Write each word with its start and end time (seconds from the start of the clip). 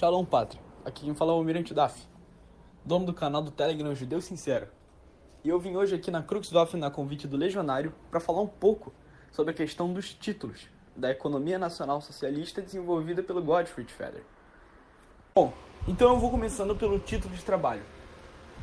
Shalom 0.00 0.24
Pátria, 0.24 0.62
aqui 0.82 1.04
quem 1.04 1.14
fala 1.14 1.32
é 1.32 1.34
o 1.34 1.36
Almirante 1.36 1.74
Daf, 1.74 2.08
dono 2.82 3.04
do 3.04 3.12
canal 3.12 3.42
do 3.42 3.50
Telegram 3.50 3.94
Judeu 3.94 4.18
Sincero. 4.22 4.66
E 5.44 5.50
eu 5.50 5.60
vim 5.60 5.76
hoje 5.76 5.94
aqui 5.94 6.10
na 6.10 6.22
Cruxwaffen 6.22 6.80
na 6.80 6.90
convite 6.90 7.28
do 7.28 7.36
Legionário 7.36 7.92
para 8.10 8.18
falar 8.18 8.40
um 8.40 8.46
pouco 8.46 8.94
sobre 9.30 9.50
a 9.50 9.54
questão 9.54 9.92
dos 9.92 10.14
títulos 10.14 10.70
da 10.96 11.10
economia 11.10 11.58
nacional 11.58 12.00
socialista 12.00 12.62
desenvolvida 12.62 13.22
pelo 13.22 13.42
Gottfried 13.42 13.92
Feder. 13.92 14.22
Bom, 15.34 15.52
então 15.86 16.08
eu 16.08 16.18
vou 16.18 16.30
começando 16.30 16.74
pelo 16.74 16.98
título 16.98 17.34
de 17.34 17.44
trabalho. 17.44 17.82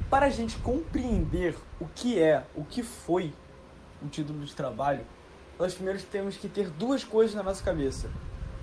Para 0.10 0.26
a 0.26 0.32
gente 0.32 0.58
compreender 0.58 1.56
o 1.80 1.86
que 1.86 2.20
é, 2.20 2.48
o 2.56 2.66
que 2.66 2.82
foi 2.82 3.32
o 4.02 4.08
título 4.08 4.44
de 4.44 4.56
trabalho, 4.56 5.06
nós 5.60 5.76
primeiro 5.76 6.02
temos 6.02 6.36
que 6.36 6.50
ter 6.50 6.72
duas 6.72 7.04
coisas 7.04 7.36
na 7.36 7.44
nossa 7.44 7.64
cabeça 7.64 8.10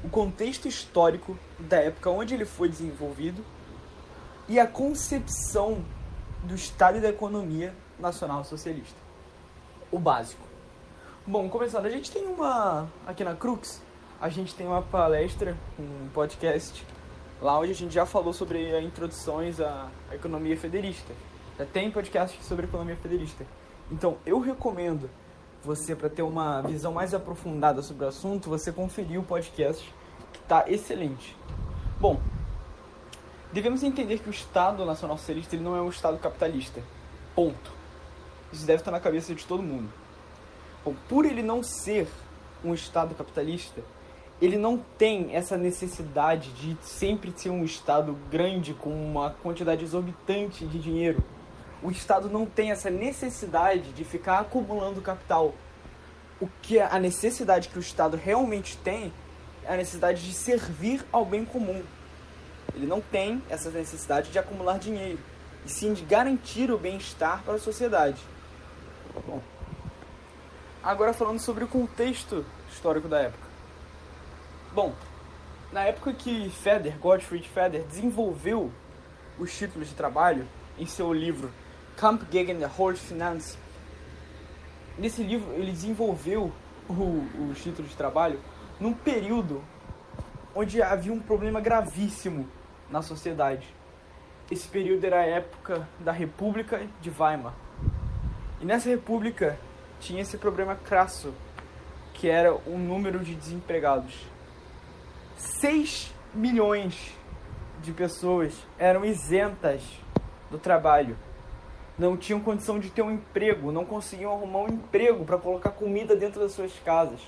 o 0.05 0.09
contexto 0.11 0.68
histórico 0.68 1.37
da 1.59 1.79
época 1.79 2.11
onde 2.11 2.34
ele 2.34 2.45
foi 2.45 2.68
desenvolvido 2.68 3.42
e 4.47 4.61
a 4.61 4.66
concepção 4.66 5.83
do 6.42 6.55
Estado 6.55 6.98
e 6.98 7.01
da 7.01 7.09
economia 7.09 7.74
nacional 7.98 8.45
socialista. 8.45 8.98
O 9.91 9.98
básico. 9.98 10.42
Bom, 11.27 11.48
começando, 11.48 11.87
a 11.87 11.91
gente 11.91 12.11
tem 12.11 12.27
uma. 12.27 12.87
Aqui 13.06 13.25
na 13.25 13.34
Crux, 13.34 13.80
a 14.20 14.28
gente 14.28 14.55
tem 14.55 14.66
uma 14.66 14.83
palestra, 14.83 15.56
um 15.78 16.09
podcast, 16.12 16.84
lá 17.41 17.59
onde 17.59 17.70
a 17.70 17.75
gente 17.75 17.95
já 17.95 18.05
falou 18.05 18.34
sobre 18.34 18.78
introduções 18.80 19.59
à 19.59 19.89
economia 20.12 20.56
federista. 20.56 21.14
Já 21.59 21.64
tem 21.64 21.91
podcast 21.91 22.45
sobre 22.45 22.66
economia 22.66 22.97
federista. 22.97 23.47
Então, 23.91 24.19
eu 24.27 24.39
recomendo 24.39 25.09
você, 25.64 25.97
para 25.97 26.11
ter 26.11 26.23
uma 26.23 26.61
visão 26.61 26.92
mais 26.92 27.14
aprofundada 27.14 27.80
sobre 27.80 28.05
o 28.05 28.09
assunto, 28.09 28.50
você 28.50 28.70
conferir 28.70 29.19
o 29.19 29.23
podcast, 29.23 29.95
que 30.34 30.41
está 30.41 30.65
excelente. 30.69 31.34
Bom, 31.98 32.20
devemos 33.52 33.83
entender 33.83 34.19
que 34.19 34.29
o 34.29 34.30
Estado 34.30 34.84
Nacional 34.84 35.16
Socialista 35.16 35.56
ele 35.56 35.64
não 35.64 35.75
é 35.75 35.81
um 35.81 35.89
Estado 35.89 36.19
capitalista. 36.19 36.83
Ponto. 37.34 37.72
Isso 38.53 38.67
deve 38.67 38.83
estar 38.83 38.91
na 38.91 39.00
cabeça 39.00 39.34
de 39.34 39.47
todo 39.47 39.62
mundo. 39.62 39.89
Bom, 40.84 40.95
por 41.08 41.25
ele 41.25 41.42
não 41.42 41.62
ser 41.62 42.06
um 42.62 42.75
Estado 42.75 43.14
capitalista, 43.14 43.83
ele 44.42 44.58
não 44.58 44.77
tem 44.77 45.34
essa 45.34 45.56
necessidade 45.56 46.53
de 46.53 46.77
sempre 46.83 47.33
ser 47.34 47.48
um 47.48 47.64
Estado 47.64 48.19
grande 48.30 48.75
com 48.75 48.91
uma 48.91 49.30
quantidade 49.30 49.83
exorbitante 49.83 50.67
de 50.67 50.78
dinheiro 50.78 51.25
o 51.84 51.91
Estado 51.91 52.30
não 52.30 52.47
tem 52.47 52.70
essa 52.70 52.89
necessidade 52.89 53.92
de 53.92 54.05
ficar 54.05 54.39
acumulando 54.39 55.03
capital. 55.03 55.55
O 56.41 56.48
que 56.62 56.78
é 56.78 56.89
a 56.91 56.98
necessidade 56.98 57.69
que 57.69 57.78
o 57.78 57.80
Estado 57.80 58.17
realmente 58.17 58.78
tem 58.78 59.12
a 59.67 59.77
necessidade 59.77 60.23
de 60.23 60.33
servir 60.33 61.05
ao 61.12 61.25
bem 61.25 61.45
comum. 61.45 61.83
Ele 62.75 62.87
não 62.87 63.01
tem 63.01 63.43
essa 63.48 63.70
necessidade 63.70 64.31
de 64.31 64.39
acumular 64.39 64.79
dinheiro, 64.79 65.19
e 65.65 65.69
sim 65.69 65.93
de 65.93 66.03
garantir 66.03 66.70
o 66.70 66.79
bem-estar 66.79 67.43
para 67.43 67.55
a 67.55 67.59
sociedade. 67.59 68.20
Bom, 69.27 69.41
agora 70.83 71.12
falando 71.12 71.39
sobre 71.39 71.65
o 71.65 71.69
contexto 71.69 72.45
histórico 72.70 73.09
da 73.09 73.20
época. 73.20 73.47
Bom, 74.73 74.92
na 75.73 75.85
época 75.85 76.12
que 76.12 76.51
Feder, 76.51 76.98
Gottfried 76.98 77.48
Feder, 77.48 77.85
desenvolveu 77.85 78.73
os 79.39 79.57
títulos 79.57 79.89
de 79.89 79.95
trabalho 79.95 80.47
em 80.79 80.87
seu 80.87 81.12
livro 81.12 81.51
Kampf 81.97 82.27
gegen 82.31 82.59
die 82.59 82.67
Holzfinanz. 82.67 83.57
Nesse 84.98 85.23
livro, 85.23 85.53
ele 85.55 85.70
desenvolveu 85.70 86.53
o, 86.89 86.92
o 86.92 87.55
título 87.55 87.87
de 87.89 87.97
trabalho 87.97 88.41
num 88.80 88.92
período 88.92 89.62
onde 90.55 90.83
havia 90.83 91.12
um 91.12 91.20
problema 91.20 91.61
gravíssimo 91.61 92.48
na 92.91 93.03
sociedade. 93.03 93.67
Esse 94.50 94.69
período 94.69 95.05
era 95.05 95.20
a 95.20 95.27
época 95.27 95.89
da 95.98 96.12
República 96.12 96.86
de 97.00 97.11
Weimar. 97.11 97.55
E 98.61 98.64
nessa 98.64 98.89
república 98.89 99.58
tinha 100.01 100.23
esse 100.23 100.36
problema 100.36 100.74
crasso, 100.77 101.33
que 102.12 102.29
era 102.29 102.55
o 102.55 102.79
número 102.79 103.20
de 103.20 103.35
desempregados. 103.35 104.27
6 105.36 106.14
milhões 106.33 107.14
de 107.83 107.92
pessoas 107.92 108.55
eram 108.79 109.05
isentas 109.05 109.83
do 110.51 110.58
trabalho 110.58 111.17
não 111.98 112.17
tinham 112.17 112.41
condição 112.41 112.79
de 112.79 112.91
ter 112.91 113.02
um 113.02 113.11
emprego, 113.12 113.70
não 113.70 113.85
conseguiam 113.85 114.33
arrumar 114.33 114.61
um 114.61 114.68
emprego 114.68 115.24
para 115.24 115.39
colocar 115.39 115.70
comida 115.70 116.17
dentro 116.17 116.41
das 116.41 116.52
suas 116.52 116.73
casas. 116.80 117.20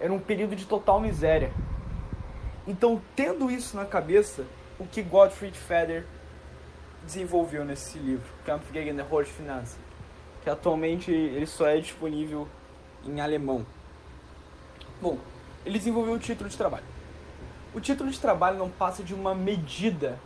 Era 0.00 0.12
um 0.12 0.18
período 0.18 0.56
de 0.56 0.64
total 0.64 1.00
miséria. 1.00 1.52
Então, 2.66 3.00
tendo 3.14 3.50
isso 3.50 3.76
na 3.76 3.84
cabeça, 3.84 4.44
o 4.78 4.86
que 4.86 5.02
Gottfried 5.02 5.56
Feder 5.56 6.04
desenvolveu 7.04 7.64
nesse 7.64 7.98
livro, 7.98 8.26
Kampf 8.44 8.72
gegen 8.72 8.96
die 8.96 9.24
Finanzen, 9.24 9.78
que 10.42 10.50
atualmente 10.50 11.10
ele 11.10 11.46
só 11.46 11.66
é 11.66 11.78
disponível 11.78 12.48
em 13.04 13.20
alemão. 13.20 13.66
Bom, 15.00 15.18
ele 15.64 15.78
desenvolveu 15.78 16.14
o 16.14 16.18
título 16.18 16.48
de 16.48 16.56
trabalho. 16.56 16.84
O 17.74 17.80
título 17.80 18.10
de 18.10 18.18
trabalho 18.18 18.56
não 18.56 18.70
passa 18.70 19.02
de 19.02 19.12
uma 19.14 19.34
medida 19.34 20.18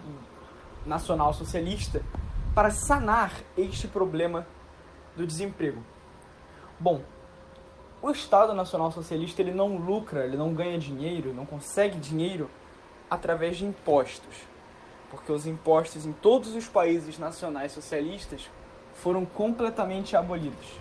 nacional 0.86 1.32
socialista 1.32 2.02
para 2.54 2.70
sanar 2.70 3.32
este 3.56 3.88
problema 3.88 4.46
do 5.16 5.26
desemprego? 5.26 5.82
Bom, 6.78 7.02
o 8.00 8.10
Estado 8.10 8.54
Nacional 8.54 8.92
Socialista 8.92 9.42
ele 9.42 9.52
não 9.52 9.76
lucra, 9.76 10.24
ele 10.24 10.36
não 10.36 10.54
ganha 10.54 10.78
dinheiro, 10.78 11.34
não 11.34 11.44
consegue 11.44 11.98
dinheiro 11.98 12.48
através 13.10 13.56
de 13.56 13.64
impostos, 13.64 14.34
porque 15.10 15.32
os 15.32 15.46
impostos 15.46 16.06
em 16.06 16.12
todos 16.12 16.54
os 16.54 16.68
países 16.68 17.18
nacionais 17.18 17.72
socialistas 17.72 18.48
foram 18.94 19.24
completamente 19.24 20.16
abolidos. 20.16 20.78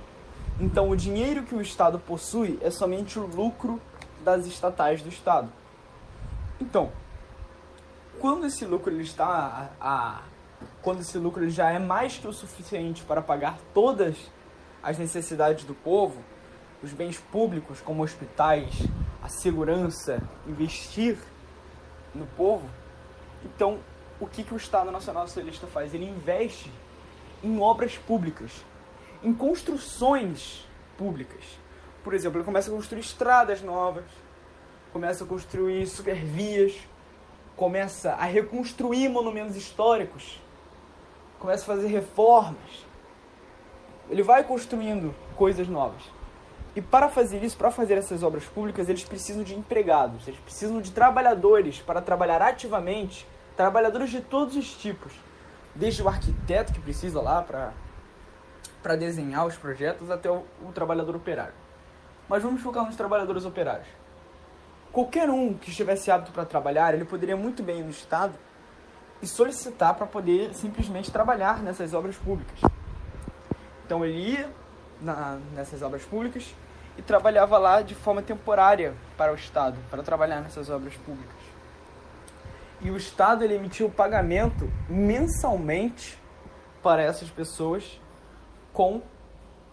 Então, 0.59 0.89
o 0.89 0.95
dinheiro 0.95 1.43
que 1.43 1.55
o 1.55 1.61
Estado 1.61 1.99
possui 1.99 2.59
é 2.61 2.71
somente 2.71 3.19
o 3.19 3.25
lucro 3.25 3.81
das 4.23 4.45
estatais 4.45 5.01
do 5.01 5.09
Estado. 5.09 5.51
Então, 6.59 6.91
quando 8.19 8.47
esse 8.47 8.65
lucro 8.65 8.91
ele 8.91 9.03
está 9.03 9.69
a, 9.79 10.15
a 10.15 10.21
quando 10.81 11.01
esse 11.01 11.17
lucro 11.17 11.47
já 11.49 11.69
é 11.69 11.77
mais 11.77 12.17
que 12.17 12.27
o 12.27 12.33
suficiente 12.33 13.03
para 13.03 13.21
pagar 13.21 13.59
todas 13.73 14.15
as 14.81 14.97
necessidades 14.97 15.63
do 15.65 15.75
povo, 15.75 16.23
os 16.81 16.93
bens 16.93 17.17
públicos 17.19 17.81
como 17.81 18.03
hospitais, 18.03 18.73
a 19.21 19.29
segurança, 19.29 20.21
investir 20.47 21.17
no 22.13 22.25
povo, 22.25 22.67
então 23.43 23.79
o 24.19 24.27
que, 24.27 24.43
que 24.43 24.53
o 24.53 24.57
Estado 24.57 24.91
Nacional 24.91 25.27
Socialista 25.27 25.67
faz? 25.67 25.93
Ele 25.93 26.05
investe 26.05 26.71
em 27.43 27.59
obras 27.59 27.97
públicas, 27.97 28.51
em 29.23 29.33
construções 29.33 30.67
públicas. 30.97 31.43
Por 32.03 32.13
exemplo, 32.13 32.39
ele 32.39 32.45
começa 32.45 32.69
a 32.71 32.73
construir 32.73 33.01
estradas 33.01 33.61
novas, 33.61 34.05
começa 34.93 35.23
a 35.23 35.27
construir 35.27 35.85
supervias, 35.87 36.73
começa 37.55 38.13
a 38.13 38.25
reconstruir 38.25 39.09
monumentos 39.09 39.55
históricos 39.55 40.39
começa 41.39 41.63
a 41.63 41.75
fazer 41.75 41.87
reformas. 41.87 42.85
Ele 44.09 44.23
vai 44.23 44.43
construindo 44.43 45.13
coisas 45.35 45.67
novas. 45.67 46.01
E 46.77 46.81
para 46.81 47.09
fazer 47.09 47.43
isso, 47.43 47.57
para 47.57 47.71
fazer 47.71 47.95
essas 47.95 48.21
obras 48.21 48.43
públicas, 48.43 48.87
eles 48.87 49.03
precisam 49.03 49.41
de 49.41 49.55
empregados, 49.55 50.27
eles 50.27 50.39
precisam 50.39 50.79
de 50.79 50.91
trabalhadores 50.91 51.79
para 51.79 51.99
trabalhar 52.03 52.39
ativamente, 52.39 53.27
trabalhadores 53.55 54.11
de 54.11 54.21
todos 54.21 54.55
os 54.55 54.77
tipos, 54.77 55.11
desde 55.73 56.03
o 56.03 56.07
arquiteto 56.07 56.71
que 56.71 56.79
precisa 56.79 57.19
lá 57.19 57.41
para 57.41 57.73
para 58.83 58.95
desenhar 58.95 59.47
os 59.47 59.55
projetos 59.55 60.11
até 60.11 60.29
o, 60.29 60.45
o 60.63 60.71
trabalhador 60.71 61.15
operário. 61.15 61.55
Mas 62.29 62.43
vamos 62.43 62.61
focar 62.61 62.85
nos 62.85 62.95
trabalhadores 62.95 63.43
operários. 63.43 63.87
Qualquer 64.91 65.31
um 65.31 65.55
que 65.55 65.71
estivesse 65.71 66.11
apto 66.11 66.31
para 66.31 66.45
trabalhar, 66.45 66.93
ele 66.93 67.05
poderia 67.05 67.35
muito 67.35 67.63
bem 67.63 67.83
no 67.83 67.89
estado 67.89 68.35
e 69.19 69.25
solicitar 69.25 69.95
para 69.95 70.05
poder 70.05 70.53
simplesmente 70.53 71.11
trabalhar 71.11 71.63
nessas 71.63 71.95
obras 71.95 72.15
públicas. 72.17 72.59
Então 73.83 74.05
ele 74.05 74.33
ia 74.33 74.49
na, 75.01 75.39
nessas 75.55 75.81
obras 75.81 76.03
públicas 76.03 76.53
e 76.97 77.01
trabalhava 77.01 77.57
lá 77.57 77.81
de 77.81 77.93
forma 77.93 78.21
temporária 78.21 78.93
para 79.15 79.31
o 79.31 79.35
Estado, 79.35 79.77
para 79.89 80.01
trabalhar 80.01 80.41
nessas 80.41 80.69
obras 80.69 80.95
públicas. 80.95 81.35
E 82.81 82.89
o 82.89 82.97
Estado 82.97 83.43
ele 83.43 83.55
emitiu 83.55 83.89
pagamento 83.89 84.71
mensalmente 84.89 86.17
para 86.81 87.01
essas 87.01 87.29
pessoas 87.29 87.99
com 88.73 89.01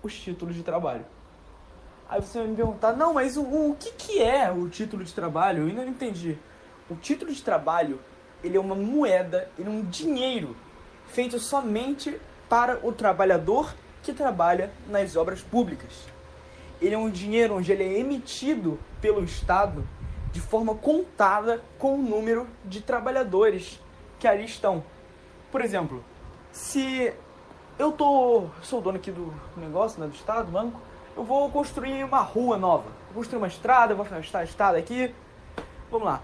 os 0.02 0.18
títulos 0.18 0.54
de 0.54 0.62
trabalho. 0.62 1.04
Aí 2.08 2.20
você 2.20 2.38
vai 2.38 2.48
me 2.48 2.56
perguntar, 2.56 2.92
não, 2.92 3.14
mas 3.14 3.36
o, 3.36 3.42
o 3.42 3.76
que, 3.78 3.90
que 3.92 4.22
é 4.22 4.50
o 4.50 4.68
título 4.68 5.04
de 5.04 5.12
trabalho? 5.12 5.62
Eu 5.62 5.68
ainda 5.68 5.82
não 5.82 5.90
entendi. 5.90 6.38
O 6.88 6.94
título 6.94 7.32
de 7.32 7.42
trabalho 7.42 7.98
ele 8.42 8.58
é 8.58 8.60
uma 8.60 8.74
moeda, 8.74 9.48
ele 9.58 9.68
é 9.68 9.70
um 9.70 9.82
dinheiro 9.82 10.54
feito 11.06 11.38
somente 11.38 12.20
para 12.48 12.78
o 12.86 12.92
trabalhador 12.92 13.74
que 14.02 14.12
trabalha 14.12 14.70
nas 14.86 15.16
obras 15.16 15.40
públicas. 15.40 16.13
Ele 16.84 16.94
é 16.94 16.98
um 16.98 17.08
dinheiro 17.08 17.56
onde 17.56 17.72
ele 17.72 17.82
é 17.82 17.98
emitido 17.98 18.78
pelo 19.00 19.24
Estado 19.24 19.88
de 20.30 20.38
forma 20.38 20.74
contada 20.74 21.62
com 21.78 21.94
o 21.94 22.02
número 22.02 22.46
de 22.62 22.82
trabalhadores 22.82 23.80
que 24.18 24.28
ali 24.28 24.44
estão. 24.44 24.84
Por 25.50 25.62
exemplo, 25.62 26.04
se 26.52 27.10
eu 27.78 27.90
tô, 27.90 28.48
sou 28.60 28.82
dono 28.82 28.98
aqui 28.98 29.10
do 29.10 29.32
negócio, 29.56 29.98
né, 29.98 30.06
do 30.06 30.14
estado, 30.14 30.44
do 30.44 30.52
banco, 30.52 30.78
eu 31.16 31.24
vou 31.24 31.48
construir 31.50 32.04
uma 32.04 32.20
rua 32.20 32.58
nova, 32.58 32.90
vou 33.06 33.14
construir 33.14 33.38
uma 33.38 33.48
estrada, 33.48 33.94
vou 33.94 34.04
fazer 34.04 34.36
a 34.36 34.44
estrada 34.44 34.76
aqui. 34.76 35.14
Vamos 35.90 36.06
lá. 36.06 36.20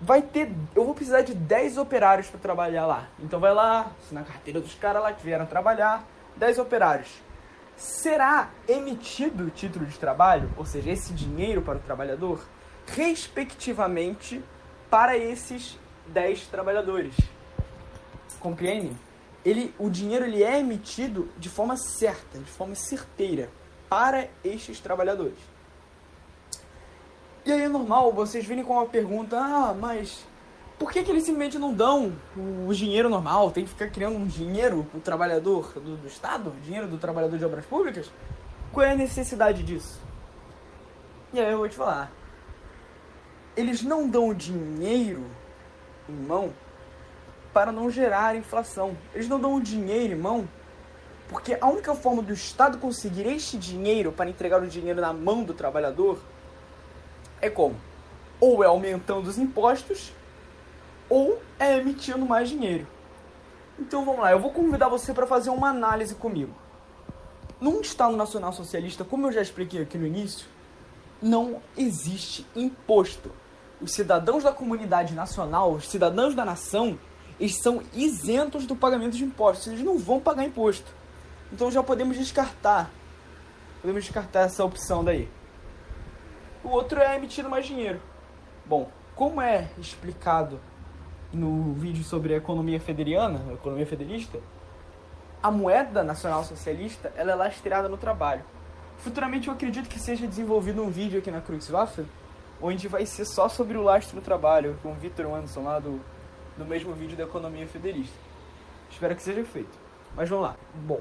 Vai 0.00 0.22
ter, 0.22 0.52
eu 0.72 0.84
vou 0.84 0.94
precisar 0.94 1.22
de 1.22 1.34
10 1.34 1.78
operários 1.78 2.28
para 2.28 2.38
trabalhar 2.38 2.86
lá. 2.86 3.08
Então 3.18 3.40
vai 3.40 3.52
lá, 3.52 3.90
na 4.12 4.22
carteira 4.22 4.60
dos 4.60 4.74
caras 4.74 5.02
lá 5.02 5.12
que 5.12 5.24
vieram 5.24 5.46
trabalhar, 5.46 6.04
10 6.36 6.60
operários. 6.60 7.23
Será 7.76 8.50
emitido 8.68 9.44
o 9.44 9.50
título 9.50 9.86
de 9.86 9.98
trabalho, 9.98 10.50
ou 10.56 10.64
seja, 10.64 10.90
esse 10.90 11.12
dinheiro 11.12 11.62
para 11.62 11.78
o 11.78 11.80
trabalhador, 11.80 12.40
respectivamente 12.86 14.42
para 14.90 15.16
esses 15.16 15.78
10 16.06 16.46
trabalhadores. 16.46 17.16
Compreendem? 18.38 18.96
Ele, 19.44 19.74
o 19.78 19.90
dinheiro 19.90 20.24
ele 20.24 20.42
é 20.42 20.58
emitido 20.58 21.28
de 21.36 21.48
forma 21.48 21.76
certa, 21.76 22.38
de 22.38 22.50
forma 22.50 22.74
certeira 22.74 23.50
para 23.88 24.28
estes 24.42 24.80
trabalhadores. 24.80 25.38
E 27.44 27.52
aí 27.52 27.62
é 27.62 27.68
normal 27.68 28.12
vocês 28.12 28.46
virem 28.46 28.64
com 28.64 28.72
uma 28.72 28.86
pergunta, 28.86 29.38
ah, 29.38 29.74
mas 29.78 30.24
por 30.78 30.90
que, 30.90 31.02
que 31.02 31.10
eles 31.10 31.24
simplesmente 31.24 31.58
não 31.58 31.72
dão 31.72 32.12
o 32.36 32.72
dinheiro 32.74 33.08
normal? 33.08 33.50
Tem 33.50 33.64
que 33.64 33.70
ficar 33.70 33.88
criando 33.88 34.16
um 34.16 34.26
dinheiro 34.26 34.86
o 34.94 35.00
trabalhador 35.00 35.72
do, 35.74 35.96
do 35.96 36.06
Estado? 36.06 36.52
Dinheiro 36.62 36.86
do 36.86 36.98
trabalhador 36.98 37.38
de 37.38 37.44
obras 37.44 37.64
públicas? 37.64 38.10
Qual 38.72 38.84
é 38.84 38.92
a 38.92 38.96
necessidade 38.96 39.62
disso? 39.62 40.00
E 41.32 41.40
aí 41.40 41.52
eu 41.52 41.58
vou 41.58 41.68
te 41.68 41.76
falar. 41.76 42.10
Eles 43.56 43.82
não 43.82 44.08
dão 44.08 44.34
dinheiro 44.34 45.24
em 46.08 46.12
mão 46.12 46.52
para 47.52 47.70
não 47.70 47.88
gerar 47.88 48.34
inflação. 48.34 48.96
Eles 49.14 49.28
não 49.28 49.40
dão 49.40 49.54
o 49.54 49.60
dinheiro 49.60 50.14
em 50.14 50.18
mão 50.18 50.48
porque 51.28 51.56
a 51.60 51.66
única 51.68 51.94
forma 51.94 52.22
do 52.22 52.32
Estado 52.32 52.78
conseguir 52.78 53.26
este 53.26 53.56
dinheiro 53.56 54.12
para 54.12 54.28
entregar 54.28 54.62
o 54.62 54.66
dinheiro 54.66 55.00
na 55.00 55.12
mão 55.12 55.42
do 55.42 55.54
trabalhador 55.54 56.18
é 57.40 57.48
como? 57.48 57.76
Ou 58.40 58.62
é 58.62 58.66
aumentando 58.66 59.28
os 59.28 59.38
impostos 59.38 60.12
ou 61.08 61.40
é 61.58 61.78
emitindo 61.78 62.24
mais 62.24 62.48
dinheiro. 62.48 62.86
Então 63.78 64.04
vamos 64.04 64.20
lá, 64.20 64.32
eu 64.32 64.38
vou 64.38 64.52
convidar 64.52 64.88
você 64.88 65.12
para 65.12 65.26
fazer 65.26 65.50
uma 65.50 65.68
análise 65.68 66.14
comigo. 66.14 66.54
Num 67.60 67.80
Estado 67.80 68.16
Nacional 68.16 68.52
Socialista, 68.52 69.04
como 69.04 69.26
eu 69.26 69.32
já 69.32 69.42
expliquei 69.42 69.82
aqui 69.82 69.98
no 69.98 70.06
início, 70.06 70.46
não 71.20 71.60
existe 71.76 72.46
imposto. 72.54 73.32
Os 73.80 73.92
cidadãos 73.92 74.44
da 74.44 74.52
comunidade 74.52 75.14
nacional, 75.14 75.72
os 75.72 75.88
cidadãos 75.88 76.34
da 76.34 76.44
nação, 76.44 76.98
eles 77.38 77.60
são 77.60 77.82
isentos 77.92 78.66
do 78.66 78.76
pagamento 78.76 79.16
de 79.16 79.24
impostos. 79.24 79.66
Eles 79.66 79.82
não 79.82 79.98
vão 79.98 80.20
pagar 80.20 80.44
imposto. 80.44 80.92
Então 81.52 81.70
já 81.70 81.82
podemos 81.82 82.16
descartar. 82.16 82.90
Podemos 83.80 84.04
descartar 84.04 84.40
essa 84.42 84.64
opção 84.64 85.04
daí. 85.04 85.28
O 86.62 86.68
outro 86.68 87.00
é 87.00 87.16
emitindo 87.16 87.50
mais 87.50 87.66
dinheiro. 87.66 88.00
Bom, 88.64 88.90
como 89.14 89.40
é 89.40 89.68
explicado 89.78 90.60
no 91.34 91.72
vídeo 91.74 92.04
sobre 92.04 92.34
a 92.34 92.36
economia 92.36 92.80
federiana, 92.80 93.40
a 93.50 93.52
economia 93.54 93.86
federista, 93.86 94.38
a 95.42 95.50
moeda 95.50 96.02
nacional 96.02 96.42
socialista 96.44 97.12
ela 97.16 97.32
é 97.32 97.34
lastreada 97.34 97.88
no 97.88 97.96
trabalho. 97.96 98.44
Futuramente 98.98 99.48
eu 99.48 99.54
acredito 99.54 99.88
que 99.88 99.98
seja 99.98 100.26
desenvolvido 100.26 100.82
um 100.82 100.90
vídeo 100.90 101.18
aqui 101.18 101.30
na 101.30 101.40
Kreutzwaffe, 101.40 102.06
onde 102.62 102.88
vai 102.88 103.04
ser 103.04 103.24
só 103.24 103.48
sobre 103.48 103.76
o 103.76 103.82
lastro 103.82 104.16
no 104.16 104.22
trabalho, 104.22 104.78
com 104.82 104.92
o 104.92 104.94
Victor 104.94 105.26
Anderson 105.26 105.62
lá 105.62 105.78
do, 105.78 106.00
do 106.56 106.64
mesmo 106.64 106.94
vídeo 106.94 107.16
da 107.16 107.24
economia 107.24 107.66
federista. 107.66 108.16
Espero 108.90 109.14
que 109.14 109.22
seja 109.22 109.44
feito. 109.44 109.76
Mas 110.16 110.28
vamos 110.28 110.44
lá. 110.44 110.56
Bom, 110.74 111.00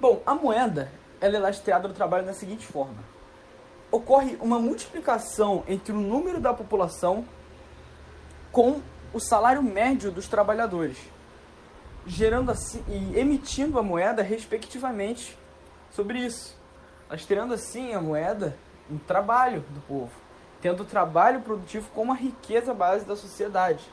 bom 0.00 0.22
a 0.24 0.34
moeda 0.34 0.92
ela 1.20 1.36
é 1.36 1.40
lastreada 1.40 1.88
no 1.88 1.94
trabalho 1.94 2.26
da 2.26 2.34
seguinte 2.34 2.66
forma. 2.66 3.02
Ocorre 3.90 4.36
uma 4.40 4.58
multiplicação 4.58 5.64
entre 5.66 5.92
o 5.92 6.00
número 6.00 6.40
da 6.40 6.52
população 6.52 7.24
com 8.50 8.80
o 9.12 9.20
salário 9.20 9.62
médio 9.62 10.10
dos 10.10 10.28
trabalhadores, 10.28 10.96
gerando 12.06 12.50
assim 12.50 12.82
e 12.88 13.18
emitindo 13.18 13.78
a 13.78 13.82
moeda 13.82 14.22
respectivamente 14.22 15.36
sobre 15.90 16.18
isso, 16.18 16.56
lastreando 17.08 17.54
assim 17.54 17.94
a 17.94 18.00
moeda 18.00 18.56
no 18.88 18.98
trabalho 18.98 19.64
do 19.70 19.80
povo, 19.82 20.12
tendo 20.60 20.82
o 20.82 20.86
trabalho 20.86 21.40
produtivo 21.40 21.88
como 21.94 22.12
a 22.12 22.16
riqueza 22.16 22.72
base 22.72 23.04
da 23.04 23.16
sociedade. 23.16 23.84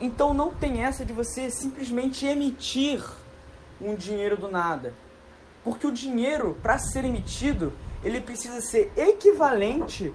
Então 0.00 0.34
não 0.34 0.52
tem 0.52 0.84
essa 0.84 1.04
de 1.04 1.12
você 1.12 1.50
simplesmente 1.50 2.26
emitir 2.26 3.02
um 3.80 3.94
dinheiro 3.94 4.36
do 4.36 4.48
nada. 4.48 4.94
Porque 5.64 5.86
o 5.86 5.92
dinheiro, 5.92 6.58
para 6.62 6.78
ser 6.78 7.04
emitido, 7.04 7.72
ele 8.02 8.20
precisa 8.20 8.60
ser 8.60 8.92
equivalente 8.96 10.12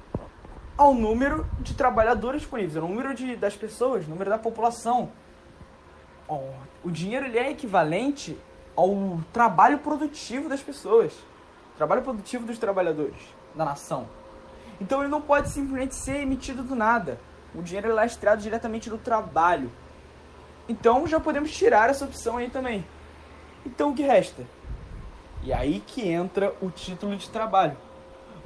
ao 0.77 0.93
número 0.93 1.45
de 1.59 1.73
trabalhadores 1.73 2.41
disponíveis, 2.41 2.77
ao 2.77 2.87
número 2.87 3.13
de, 3.13 3.35
das 3.35 3.55
pessoas, 3.55 4.07
número 4.07 4.29
da 4.29 4.37
população. 4.37 5.09
O 6.83 6.91
dinheiro 6.91 7.25
ele 7.25 7.39
é 7.39 7.51
equivalente 7.51 8.37
ao 8.75 9.19
trabalho 9.33 9.79
produtivo 9.79 10.47
das 10.47 10.61
pessoas, 10.61 11.13
trabalho 11.77 12.03
produtivo 12.03 12.45
dos 12.45 12.59
trabalhadores 12.59 13.17
da 13.55 13.65
nação. 13.65 14.07
Então 14.79 15.01
ele 15.01 15.09
não 15.09 15.21
pode 15.21 15.49
simplesmente 15.49 15.95
ser 15.95 16.17
emitido 16.17 16.61
do 16.61 16.75
nada. 16.75 17.19
O 17.55 17.61
dinheiro 17.61 17.89
é 17.89 17.93
lastreado 17.93 18.41
diretamente 18.41 18.89
do 18.89 18.97
trabalho. 18.97 19.71
Então 20.69 21.07
já 21.07 21.19
podemos 21.19 21.51
tirar 21.51 21.89
essa 21.89 22.05
opção 22.05 22.37
aí 22.37 22.49
também. 22.49 22.85
Então 23.65 23.89
o 23.89 23.95
que 23.95 24.03
resta? 24.03 24.43
E 25.43 25.51
aí 25.51 25.79
que 25.85 26.07
entra 26.07 26.53
o 26.61 26.69
título 26.69 27.15
de 27.15 27.29
trabalho. 27.29 27.77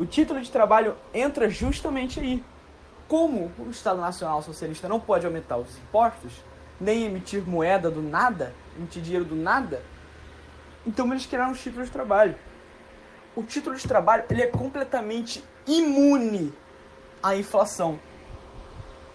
O 0.02 0.06
título 0.08 0.42
de 0.42 0.50
trabalho 0.50 0.98
entra 1.14 1.48
justamente 1.48 2.20
aí. 2.20 2.44
Como 3.08 3.52
o 3.60 3.70
Estado 3.70 4.02
Nacional 4.02 4.42
Socialista 4.42 4.90
não 4.90 5.00
pode 5.00 5.28
aumentar 5.28 5.58
os 5.58 5.78
impostos, 5.78 6.34
nem 6.80 7.06
emitir 7.06 7.48
moeda 7.48 7.92
do 7.92 8.02
nada, 8.02 8.52
emitir 8.76 9.04
dinheiro 9.04 9.26
do 9.26 9.36
nada, 9.36 9.84
então 10.88 11.08
eles 11.12 11.28
criaram 11.28 11.52
o 11.52 11.56
título 11.56 11.86
de 11.86 11.92
trabalho. 11.92 12.36
O 13.36 13.44
título 13.44 13.76
de 13.76 13.88
trabalho 13.88 14.24
ele 14.28 14.42
é 14.42 14.48
completamente 14.48 15.44
imune 15.68 16.52
à 17.22 17.36
inflação, 17.36 18.00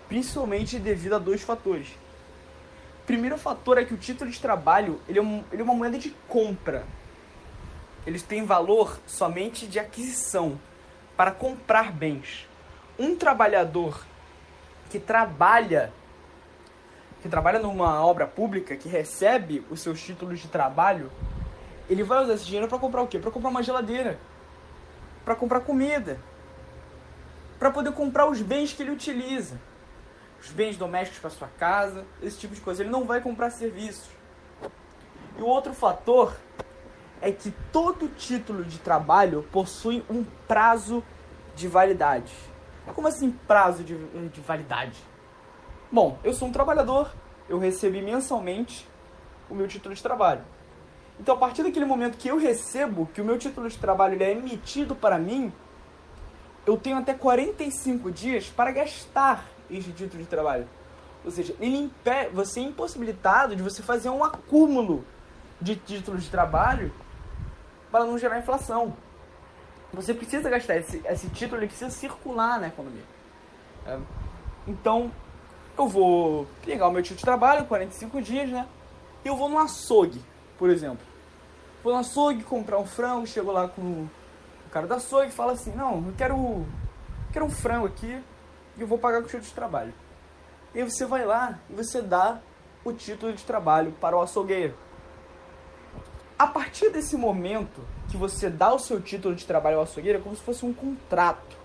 principalmente 0.07 0.79
devido 0.79 1.17
a 1.17 1.19
dois 1.19 1.43
fatores. 1.43 1.89
Primeiro 3.05 3.37
fator 3.37 3.77
é 3.77 3.85
que 3.85 3.93
o 3.93 3.99
título 3.99 4.31
de 4.31 4.41
trabalho 4.41 5.01
ele 5.09 5.19
é, 5.19 5.23
um, 5.23 5.43
ele 5.51 5.63
é 5.63 5.65
uma 5.65 5.75
moeda 5.75 5.99
de 5.99 6.11
compra. 6.29 6.87
Eles 8.07 8.23
têm 8.23 8.45
valor 8.45 9.01
somente 9.05 9.67
de 9.67 9.81
aquisição 9.81 10.61
para 11.17 11.31
comprar 11.31 11.93
bens. 11.93 12.49
Um 12.99 13.17
trabalhador 13.17 14.05
que 14.91 14.99
trabalha 14.99 15.93
que 17.23 17.29
trabalha 17.29 17.59
numa 17.59 18.05
obra 18.07 18.27
pública, 18.27 18.77
que 18.77 18.89
recebe 18.89 19.65
os 19.69 19.81
seus 19.81 20.01
títulos 20.01 20.39
de 20.39 20.47
trabalho, 20.47 21.11
ele 21.91 22.05
vai 22.05 22.23
usar 22.23 22.35
esse 22.35 22.45
dinheiro 22.45 22.69
para 22.69 22.79
comprar 22.79 23.03
o 23.03 23.09
quê? 23.09 23.19
Para 23.19 23.31
comprar 23.31 23.49
uma 23.49 23.63
geladeira, 23.63 24.19
para 25.25 25.35
comprar 25.35 25.61
comida, 25.61 26.21
para 27.59 27.71
poder 27.71 27.93
comprar 27.93 28.27
os 28.29 28.41
bens 28.41 28.73
que 28.73 28.83
ele 28.83 28.93
utiliza, 28.93 29.59
os 30.41 30.51
bens 30.51 30.77
domésticos 30.77 31.19
para 31.19 31.31
sua 31.31 31.49
casa, 31.59 32.05
esse 32.23 32.39
tipo 32.39 32.55
de 32.55 32.61
coisa. 32.61 32.83
Ele 32.83 32.91
não 32.91 33.05
vai 33.05 33.21
comprar 33.21 33.51
serviços. 33.51 34.09
E 35.37 35.43
o 35.43 35.47
outro 35.47 35.75
fator 35.75 36.37
é 37.27 37.33
que 37.33 37.51
todo 37.73 38.09
título 38.09 38.63
de 38.63 38.79
trabalho 38.79 39.43
possui 39.51 40.05
um 40.09 40.25
prazo 40.47 41.03
de 41.57 41.67
validade. 41.67 42.33
Como 42.95 43.09
assim 43.09 43.33
prazo 43.33 43.83
de, 43.83 43.97
de 44.29 44.41
validade? 44.41 44.97
Bom, 45.91 46.19
eu 46.23 46.33
sou 46.33 46.47
um 46.47 46.53
trabalhador, 46.53 47.13
eu 47.49 47.59
recebi 47.59 48.01
mensalmente 48.01 48.89
o 49.51 49.57
meu 49.57 49.67
título 49.67 49.93
de 49.93 50.01
trabalho. 50.01 50.43
Então, 51.19 51.35
a 51.35 51.39
partir 51.39 51.65
daquele 51.65 51.85
momento 51.85 52.17
que 52.17 52.29
eu 52.29 52.39
recebo, 52.39 53.09
que 53.13 53.21
o 53.21 53.25
meu 53.25 53.39
título 53.39 53.69
de 53.69 53.77
trabalho 53.77 54.23
é 54.23 54.31
emitido 54.31 54.95
para 54.95 55.19
mim, 55.19 55.53
eu 56.65 56.77
tenho 56.77 56.97
até 56.97 57.13
45 57.13 58.09
dias 58.13 58.49
para 58.51 58.71
gastar 58.71 59.49
este 59.69 59.91
título 59.91 60.23
de 60.23 60.29
trabalho. 60.29 60.69
Ou 61.25 61.31
seja, 61.33 61.57
você 62.33 62.61
é 62.61 62.63
impossibilitado 62.63 63.57
de 63.57 63.65
você 63.65 63.83
fazer 63.83 64.11
um 64.11 64.23
acúmulo 64.23 65.05
de 65.61 65.75
títulos 65.75 66.23
de 66.23 66.31
trabalho 66.31 66.93
para 67.91 68.05
não 68.05 68.19
gerar 68.19 68.39
inflação. 68.39 68.95
Você 69.93 70.13
precisa 70.13 70.51
gastar 70.51 70.77
esse, 70.77 71.03
esse 71.07 71.29
título, 71.31 71.61
ele 71.61 71.69
precisa 71.69 71.91
circular 71.91 72.61
na 72.61 72.69
economia. 72.69 73.05
É. 73.87 73.99
Então, 74.67 75.11
eu 75.79 75.89
vou 75.89 76.47
pegar 76.65 76.89
o 76.89 76.91
meu 76.91 77.03
título 77.03 77.19
de 77.19 77.25
trabalho, 77.25 77.67
45 77.67 78.21
dias, 78.21 78.51
né? 78.51 78.67
E 79.25 79.29
eu 79.29 79.37
vou 79.37 79.49
no 79.49 79.59
açougue, 79.59 80.23
por 80.59 80.71
exemplo. 80.71 81.07
Vou 81.83 81.93
no 81.93 82.01
açougue 82.01 82.43
comprar 82.43 82.79
um 82.79 82.87
frango, 82.87 83.27
chego 83.27 83.53
lá 83.53 83.69
com 83.69 83.83
o 83.83 84.71
cara 84.71 84.87
do 84.87 84.95
açougue 84.95 85.29
e 85.29 85.33
fala 85.33 85.53
assim, 85.53 85.73
não, 85.73 86.05
eu 86.07 86.15
quero, 86.17 86.67
quero 87.33 87.45
um 87.45 87.51
frango 87.51 87.87
aqui, 87.87 88.23
e 88.77 88.81
eu 88.81 88.87
vou 88.87 88.99
pagar 88.99 89.19
com 89.19 89.25
o 89.25 89.27
título 89.27 89.45
de 89.45 89.55
trabalho. 89.55 89.95
E 90.75 90.81
aí 90.81 90.85
você 90.85 91.07
vai 91.07 91.25
lá 91.25 91.59
e 91.71 91.75
você 91.75 92.03
dá 92.03 92.41
o 92.85 92.93
título 92.93 93.33
de 93.33 93.45
trabalho 93.45 93.93
para 94.01 94.17
o 94.17 94.21
açougueiro. 94.21 94.75
A 96.39 96.47
partir 96.47 96.91
desse 96.91 97.17
momento 97.17 97.81
que 98.11 98.17
você 98.17 98.51
dá 98.51 98.75
o 98.75 98.79
seu 98.79 99.01
título 99.01 99.35
de 99.35 99.47
trabalho 99.47 99.79
ao 99.79 99.85
açougueiro, 99.85 100.19
é 100.19 100.23
como 100.23 100.37
se 100.37 100.43
fosse 100.43 100.67
um 100.67 100.73
contrato. 100.73 101.57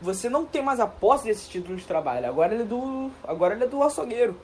Você 0.00 0.28
não 0.30 0.46
tem 0.46 0.62
mais 0.62 0.80
a 0.80 0.86
posse 0.86 1.24
desse 1.24 1.48
título 1.48 1.76
de 1.76 1.84
trabalho, 1.84 2.26
agora 2.26 2.54
ele 2.54 2.62
é 2.62 2.66
do, 2.66 3.10
agora 3.22 3.54
ele 3.54 3.64
é 3.64 3.66
do 3.66 3.82
açougueiro. 3.82 4.38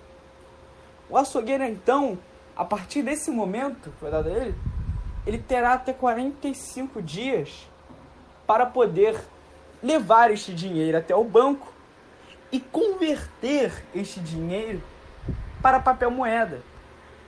O 1.09 1.17
açougueiro, 1.17 1.65
então, 1.65 2.19
a 2.55 2.65
partir 2.65 3.03
desse 3.03 3.31
momento, 3.31 3.91
foi 3.99 4.11
dado 4.11 4.29
a 4.29 4.33
ele, 4.33 4.55
ele 5.27 5.39
terá 5.39 5.75
até 5.75 5.93
45 5.93 7.01
dias 7.01 7.67
para 8.47 8.67
poder 8.67 9.19
levar 9.83 10.31
este 10.31 10.53
dinheiro 10.53 10.99
até 10.99 11.15
o 11.15 11.25
banco 11.25 11.73
e 12.53 12.61
converter 12.61 13.85
este 13.95 14.21
dinheiro 14.21 14.83
para 15.63 15.81
papel 15.81 16.11
moeda, 16.11 16.63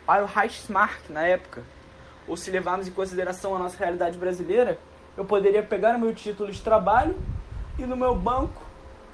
para 0.06 0.22
o 0.22 0.26
Reichsmark 0.26 1.08
na 1.08 1.22
época. 1.26 1.62
Ou 2.26 2.36
se 2.36 2.50
levarmos 2.50 2.86
em 2.86 2.92
consideração 2.92 3.54
a 3.54 3.58
nossa 3.58 3.76
realidade 3.76 4.16
brasileira, 4.16 4.78
eu 5.16 5.24
poderia 5.24 5.62
pegar 5.62 5.96
o 5.96 5.98
meu 5.98 6.14
título 6.14 6.50
de 6.50 6.60
trabalho 6.60 7.16
e 7.78 7.82
no 7.82 7.96
meu 7.96 8.14
banco, 8.14 8.62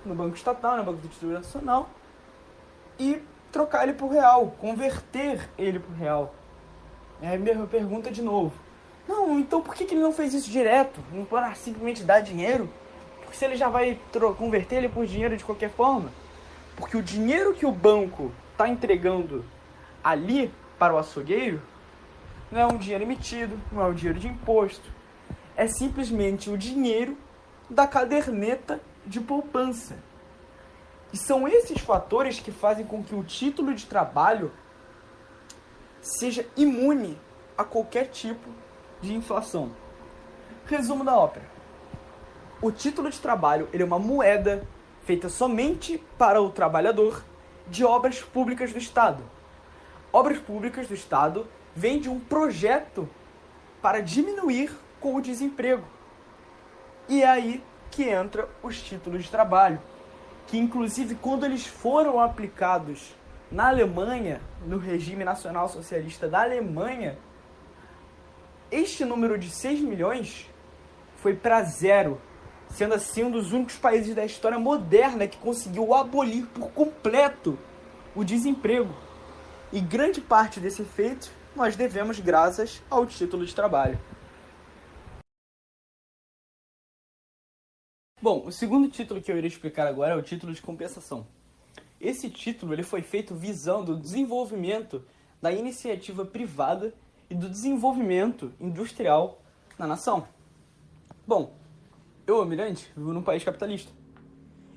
no 0.05 0.15
banco 0.15 0.37
estatal, 0.37 0.77
no 0.77 0.85
banco 0.85 1.01
do 1.01 1.09
Título 1.09 1.33
Nacional, 1.33 1.89
e 2.99 3.23
trocar 3.51 3.85
ele 3.85 3.95
por 3.95 4.09
real, 4.09 4.55
converter 4.61 5.49
ele 5.57 5.79
por 5.79 5.93
real. 5.95 6.35
E 7.21 7.27
aí 7.27 7.39
minha 7.39 7.67
pergunta 7.67 8.11
de 8.11 8.23
novo. 8.23 8.53
Não, 9.09 9.39
então 9.39 9.61
por 9.63 9.75
que, 9.75 9.85
que 9.85 9.95
ele 9.95 10.03
não 10.03 10.13
fez 10.13 10.35
isso 10.35 10.51
direto? 10.51 11.01
Não 11.13 11.25
para 11.25 11.55
simplesmente 11.55 12.05
dar 12.05 12.21
dinheiro? 12.21 12.69
Porque 13.21 13.37
se 13.37 13.45
ele 13.45 13.57
já 13.57 13.69
vai 13.69 13.99
converter 14.37 14.77
ele 14.77 14.89
por 14.89 15.07
dinheiro 15.07 15.37
de 15.37 15.45
qualquer 15.45 15.71
forma. 15.71 16.11
Porque 16.77 16.97
o 16.97 17.03
dinheiro 17.03 17.55
que 17.55 17.67
o 17.67 17.73
banco 17.73 18.31
está 18.53 18.69
entregando 18.69 19.45
ali 20.05 20.53
para 20.79 20.95
o 20.95 20.99
açougueiro 20.99 21.61
não 22.51 22.61
é 22.61 22.67
um 22.67 22.79
dinheiro 22.79 23.05
emitido, 23.05 23.61
não 23.71 23.83
é 23.83 23.87
um 23.87 23.95
dinheiro 23.95 24.19
de 24.19 24.29
imposto. 24.29 24.91
É 25.57 25.67
simplesmente 25.67 26.49
o 26.49 26.57
dinheiro 26.57 27.17
da 27.69 27.87
caderneta 27.87 28.81
de 29.05 29.21
poupança. 29.21 29.97
E 31.13 31.17
são 31.17 31.49
esses 31.49 31.81
fatores 31.81 32.39
que 32.39 32.51
fazem 32.51 32.87
com 32.87 33.03
que 33.03 33.15
o 33.15 33.25
título 33.25 33.75
de 33.75 33.87
trabalho 33.87 34.53
seja 36.01 36.47
imune 36.57 37.19
a 37.57 37.65
qualquer 37.65 38.07
tipo 38.07 38.49
de 39.01 39.15
inflação. 39.15 39.73
Resumo 40.67 41.05
da 41.05 41.17
ópera. 41.17 41.47
O 42.61 42.71
título 42.71 43.11
de 43.11 43.19
trabalho 43.19 43.69
é 43.73 43.83
uma 43.83 43.99
moeda 43.99 44.67
feita 45.05 45.29
somente 45.29 45.99
para 46.19 46.41
o 46.41 46.51
trabalhador 46.51 47.25
de 47.67 47.85
obras 47.85 48.21
públicas 48.21 48.73
do 48.73 48.79
Estado. 48.79 49.23
Obras 50.13 50.39
públicas 50.39 50.89
do 50.89 50.95
Estado 50.95 51.47
vem 51.75 52.01
de 52.01 52.09
um 52.09 52.19
projeto 52.19 53.09
para 53.83 54.01
diminuir 54.01 54.71
com 55.01 55.15
o 55.15 55.21
desemprego. 55.21 55.85
E 57.09 57.23
é 57.23 57.29
aí 57.29 57.63
que 57.91 58.05
entra 58.05 58.49
os 58.63 58.81
títulos 58.81 59.25
de 59.25 59.31
trabalho, 59.31 59.81
que 60.47 60.59
inclusive 60.59 61.15
quando 61.15 61.45
eles 61.45 61.67
foram 61.67 62.21
aplicados 62.21 63.15
na 63.51 63.69
Alemanha, 63.69 64.41
no 64.67 64.79
regime 64.79 65.25
nacional 65.25 65.69
socialista 65.69 66.29
da 66.29 66.43
Alemanha, 66.43 67.19
este 68.71 69.05
número 69.05 69.39
de 69.39 69.51
6 69.51 69.81
milhões 69.81 70.51
foi 71.17 71.35
para 71.35 71.63
zero, 71.63 72.21
sendo 72.69 72.95
assim 72.95 73.25
um 73.25 73.31
dos 73.31 73.53
únicos 73.53 73.77
países 73.77 74.15
da 74.15 74.25
história 74.25 74.59
moderna 74.59 75.27
que 75.27 75.39
conseguiu 75.39 75.95
abolir 75.95 76.47
por 76.47 76.71
completo 76.73 77.59
o 78.15 78.23
desemprego. 78.23 78.95
E 79.71 79.83
grande 79.83 80.19
parte 80.23 80.61
desse 80.61 80.83
feito 80.83 81.31
nós 81.55 81.77
devemos 81.77 82.19
graças 82.19 82.83
ao 82.89 83.05
título 83.05 83.45
de 83.45 83.55
trabalho. 83.55 84.01
Bom, 88.23 88.47
o 88.47 88.51
segundo 88.51 88.89
título 88.89 89.21
que 89.21 89.31
eu 89.31 89.37
irei 89.37 89.49
explicar 89.49 89.87
agora 89.87 90.15
é 90.15 90.17
o 90.17 90.23
título 90.23 90.55
de 90.55 90.63
compensação. 90.63 91.27
Esse 92.01 92.31
título 92.31 92.73
ele 92.73 92.83
foi 92.83 93.03
feito 93.03 93.35
visando 93.35 93.93
o 93.93 94.01
desenvolvimento 94.01 95.05
da 95.41 95.53
iniciativa 95.53 96.25
privada 96.25 96.95
e 97.29 97.35
do 97.35 97.49
desenvolvimento 97.49 98.53
industrial 98.59 99.43
na 99.79 99.87
nação. 99.87 100.27
Bom, 101.27 101.55
eu, 102.27 102.37
Almirante, 102.37 102.91
vivo 102.97 103.13
num 103.13 103.23
país 103.23 103.45
capitalista. 103.45 103.93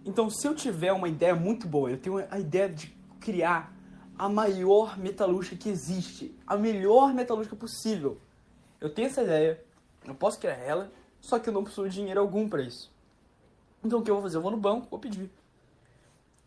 Então, 0.05 0.29
se 0.29 0.45
eu 0.45 0.53
tiver 0.53 0.91
uma 0.91 1.07
ideia 1.07 1.33
muito 1.33 1.65
boa, 1.65 1.89
eu 1.89 1.97
tenho 1.97 2.17
a 2.29 2.39
ideia 2.39 2.67
de 2.67 2.87
criar 3.21 3.73
a 4.21 4.29
maior 4.29 4.99
metalúrgica 4.99 5.55
que 5.55 5.67
existe, 5.67 6.37
a 6.45 6.55
melhor 6.55 7.11
metalúrgica 7.11 7.55
possível. 7.55 8.19
Eu 8.79 8.93
tenho 8.93 9.07
essa 9.07 9.23
ideia, 9.23 9.59
eu 10.05 10.13
posso 10.13 10.37
criar 10.37 10.57
ela, 10.57 10.91
só 11.19 11.39
que 11.39 11.49
eu 11.49 11.53
não 11.53 11.63
possuo 11.63 11.89
dinheiro 11.89 12.19
algum 12.19 12.47
para 12.47 12.61
isso. 12.61 12.91
Então 13.83 13.97
o 13.97 14.03
que 14.03 14.11
eu 14.11 14.13
vou 14.13 14.21
fazer? 14.21 14.37
Eu 14.37 14.43
vou 14.43 14.51
no 14.51 14.57
banco, 14.57 14.85
vou 14.91 14.99
pedir. 14.99 15.27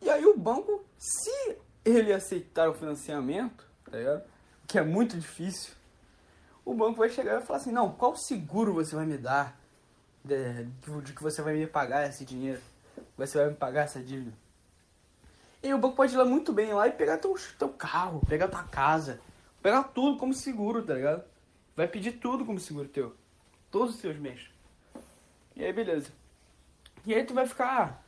E 0.00 0.08
aí 0.08 0.24
o 0.24 0.38
banco, 0.38 0.84
se 0.96 1.58
ele 1.84 2.12
aceitar 2.12 2.70
o 2.70 2.74
financiamento, 2.74 3.66
tá 3.90 3.98
ligado? 3.98 4.22
Que 4.68 4.78
é 4.78 4.82
muito 4.84 5.18
difícil, 5.18 5.72
o 6.64 6.74
banco 6.74 6.98
vai 6.98 7.10
chegar 7.10 7.32
e 7.32 7.36
vai 7.38 7.44
falar 7.44 7.58
assim, 7.58 7.72
não, 7.72 7.90
qual 7.90 8.14
seguro 8.14 8.72
você 8.72 8.94
vai 8.94 9.04
me 9.04 9.18
dar 9.18 9.58
de, 10.24 10.62
de 11.02 11.12
que 11.12 11.24
você 11.24 11.42
vai 11.42 11.54
me 11.54 11.66
pagar 11.66 12.08
esse 12.08 12.24
dinheiro? 12.24 12.60
Você 13.16 13.36
vai 13.36 13.48
me 13.48 13.56
pagar 13.56 13.82
essa 13.82 14.00
dívida? 14.00 14.43
E 15.64 15.72
o 15.72 15.78
banco 15.78 15.96
pode 15.96 16.12
ir 16.12 16.18
lá 16.18 16.26
muito 16.26 16.52
bem 16.52 16.74
lá 16.74 16.86
e 16.86 16.92
pegar 16.92 17.16
teu, 17.16 17.34
teu 17.58 17.70
carro, 17.70 18.20
pegar 18.28 18.48
tua 18.48 18.64
casa, 18.64 19.18
pegar 19.62 19.82
tudo 19.84 20.18
como 20.18 20.34
seguro, 20.34 20.82
tá 20.82 20.92
ligado? 20.92 21.24
Vai 21.74 21.88
pedir 21.88 22.12
tudo 22.12 22.44
como 22.44 22.60
seguro 22.60 22.86
teu. 22.86 23.16
Todos 23.70 23.94
os 23.94 24.00
seus 24.02 24.14
bens. 24.14 24.50
E 25.56 25.64
aí, 25.64 25.72
beleza. 25.72 26.12
E 27.06 27.14
aí 27.14 27.24
tu 27.24 27.32
vai 27.32 27.46
ficar. 27.46 28.04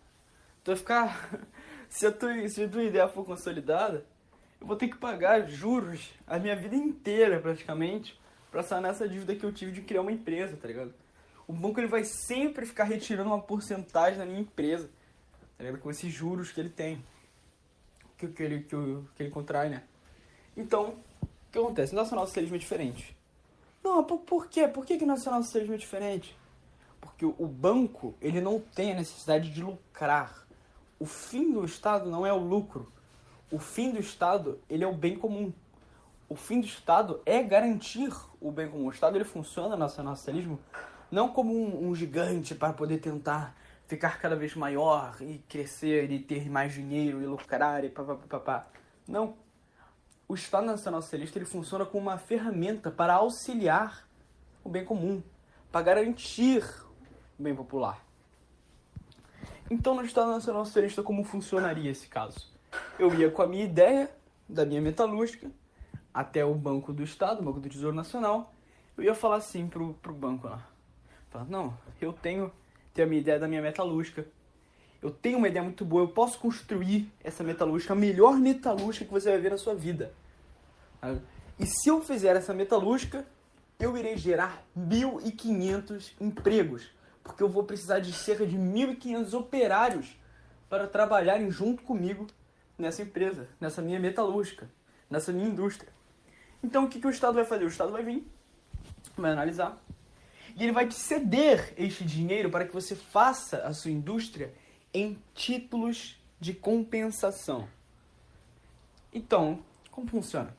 Tu 0.63 0.71
vai 0.71 0.77
ficar. 0.77 1.31
se, 1.89 2.07
a 2.07 2.13
tua, 2.13 2.47
se 2.47 2.63
a 2.63 2.69
tua 2.69 2.85
ideia 2.85 3.09
for 3.09 3.25
consolidada, 3.25 4.05
eu 4.61 4.67
vou 4.67 4.77
ter 4.77 4.89
que 4.89 4.99
pagar 4.99 5.49
juros 5.49 6.13
a 6.27 6.39
minha 6.39 6.55
vida 6.55 6.77
inteira, 6.77 7.41
praticamente, 7.41 8.21
pra 8.51 8.63
sair 8.63 8.83
nessa 8.83 9.09
dívida 9.09 9.35
que 9.35 9.45
eu 9.45 9.53
tive 9.53 9.73
de 9.73 9.81
criar 9.81 10.03
uma 10.03 10.13
empresa, 10.13 10.59
tá 10.59 10.69
ligado? 10.69 10.93
O 11.49 11.55
banco 11.55 11.81
ele 11.81 11.87
vai 11.87 12.05
sempre 12.05 12.67
ficar 12.67 12.85
retirando 12.85 13.31
uma 13.31 13.41
porcentagem 13.41 14.19
da 14.19 14.27
minha 14.27 14.41
empresa, 14.41 14.91
tá 15.57 15.65
ligado? 15.65 15.81
Com 15.81 15.91
esses 15.91 16.13
juros 16.13 16.53
que 16.53 16.61
ele 16.61 16.69
tem. 16.69 17.03
Que, 18.17 18.29
que, 18.29 18.43
ele, 18.43 18.61
que, 18.61 18.77
que 19.15 19.23
ele 19.23 19.31
contrai, 19.31 19.69
né? 19.69 19.83
Então, 20.57 20.95
o 21.23 21.53
que 21.53 21.59
acontece? 21.59 21.93
O 21.93 21.97
nacional 21.97 22.27
socialismo 22.27 22.57
é 22.57 22.59
diferente. 22.59 23.17
Não, 23.85 24.03
por, 24.03 24.19
por 24.21 24.49
quê? 24.49 24.67
Por 24.67 24.85
que, 24.85 24.97
que 24.99 25.05
o 25.05 25.07
nacional 25.07 25.43
socialismo 25.43 25.75
é 25.75 25.79
diferente? 25.79 26.37
Porque 27.01 27.25
o 27.25 27.47
banco, 27.47 28.15
ele 28.21 28.41
não 28.41 28.59
tem 28.59 28.93
a 28.93 28.97
necessidade 28.97 29.51
de 29.51 29.63
lucrar. 29.63 30.47
O 30.99 31.07
fim 31.07 31.53
do 31.53 31.65
Estado 31.65 32.11
não 32.11 32.27
é 32.27 32.33
o 32.33 32.39
lucro. 32.39 32.91
O 33.51 33.59
fim 33.59 33.93
do 33.93 34.01
Estado, 34.01 34.59
ele 34.69 34.83
é 34.83 34.87
o 34.87 34.95
bem 34.95 35.17
comum. 35.17 35.53
O 36.29 36.35
fim 36.35 36.61
do 36.61 36.67
Estado 36.67 37.21
é 37.25 37.43
garantir 37.43 38.13
o 38.41 38.51
bem 38.51 38.69
comum. 38.69 38.87
O 38.87 38.91
Estado, 38.91 39.17
ele 39.17 39.25
funciona 39.25 39.71
no 39.71 39.77
nacional-socialismo 39.77 40.59
não 41.11 41.29
como 41.29 41.55
um, 41.55 41.89
um 41.89 41.95
gigante 41.95 42.55
para 42.55 42.73
poder 42.73 42.99
tentar 42.99 43.55
ficar 43.87 44.21
cada 44.21 44.37
vez 44.37 44.55
maior 44.55 45.17
e 45.21 45.39
crescer 45.49 46.11
e 46.11 46.19
ter 46.19 46.51
mais 46.51 46.75
dinheiro 46.75 47.23
e 47.23 47.27
lucrar 47.27 47.85
e 47.85 47.89
papapá. 47.89 48.67
Não. 49.07 49.37
O 50.29 50.35
Estado 50.35 50.67
Nacional 50.67 51.01
Socialista 51.03 51.39
ele 51.39 51.45
funciona 51.45 51.87
como 51.87 52.09
uma 52.09 52.19
ferramenta 52.19 52.91
para 52.91 53.15
auxiliar 53.15 54.07
o 54.65 54.69
bem 54.69 54.85
comum, 54.85 55.23
para 55.71 55.83
garantir 55.83 56.65
bem 57.39 57.55
popular. 57.55 58.05
Então, 59.71 59.95
no 59.95 60.05
Estado 60.05 60.31
Nacional 60.31 60.65
Socialista, 60.65 61.03
como 61.03 61.25
funcionaria 61.25 61.91
esse 61.91 62.09
caso? 62.09 62.53
Eu 62.99 63.15
ia 63.15 63.31
com 63.31 63.43
a 63.43 63.47
minha 63.47 63.65
ideia 63.65 64.11
da 64.49 64.65
minha 64.65 64.81
metalúrgica 64.81 65.51
até 66.13 66.45
o 66.45 66.55
Banco 66.55 66.93
do 66.93 67.03
Estado, 67.03 67.41
o 67.41 67.45
Banco 67.45 67.61
do 67.61 67.69
Tesouro 67.69 67.95
Nacional. 67.95 68.55
Eu 68.97 69.05
ia 69.05 69.15
falar 69.15 69.37
assim 69.37 69.69
pro, 69.69 69.95
pro 69.95 70.15
banco 70.15 70.49
lá. 70.49 70.67
Falar, 71.31 71.45
não, 71.45 71.77
eu 72.01 72.13
tenho, 72.13 72.51
tenho 72.97 73.07
a 73.07 73.09
minha 73.09 73.21
ideia 73.21 73.39
da 73.39 73.47
minha 73.47 73.63
metalúrgica. 73.63 74.27
Eu 75.03 75.11
tenho 75.11 75.39
uma 75.39 75.49
ideia 75.49 75.63
muito 75.63 75.85
boa, 75.85 76.03
eu 76.03 76.09
posso 76.09 76.39
construir 76.39 77.13
essa 77.23 77.45
metalúrgica, 77.45 77.93
a 77.93 77.97
melhor 77.97 78.37
metalúrgica 78.39 79.05
que 79.05 79.13
você 79.13 79.31
vai 79.31 79.39
ver 79.39 79.51
na 79.51 79.59
sua 79.59 79.75
vida. 79.75 80.13
E 81.59 81.67
se 81.67 81.89
eu 81.89 82.01
fizer 82.03 82.35
essa 82.35 82.53
metalúrgica, 82.53 83.25
eu 83.79 83.97
irei 83.97 84.17
gerar 84.17 84.65
1.500 84.77 86.13
empregos 86.21 86.97
porque 87.27 87.43
eu 87.43 87.49
vou 87.49 87.65
precisar 87.65 87.99
de 87.99 88.13
cerca 88.13 88.47
de 88.47 88.57
1.500 88.57 89.35
operários 89.35 90.17
para 90.69 90.87
trabalharem 90.87 91.51
junto 91.51 91.83
comigo 91.83 92.27
nessa 92.79 93.03
empresa, 93.03 93.49
nessa 93.61 93.83
minha 93.83 93.99
metalúrgica, 93.99 94.71
nessa 95.11 95.33
minha 95.33 95.49
indústria. 95.49 95.93
Então 96.63 96.85
o 96.85 96.89
que, 96.89 97.01
que 97.01 97.07
o 97.07 97.11
Estado 97.11 97.35
vai 97.35 97.45
fazer? 97.45 97.65
O 97.65 97.69
Estado 97.69 97.91
vai 97.91 98.05
vir, 98.05 98.27
vai 99.17 99.33
analisar, 99.33 99.77
e 100.57 100.63
ele 100.63 100.73
vai 100.73 100.89
te 100.89 100.95
ceder 100.95 101.75
este 101.77 102.03
dinheiro 102.03 102.51
para 102.51 102.65
que 102.65 102.73
você 102.73 102.97
faça 102.97 103.59
a 103.59 103.75
sua 103.75 103.91
indústria 103.91 104.55
em 104.93 105.23
títulos 105.35 106.19
de 106.41 106.55
compensação. 106.55 107.69
Então, 109.13 109.63
como 109.91 110.09
funciona? 110.09 110.57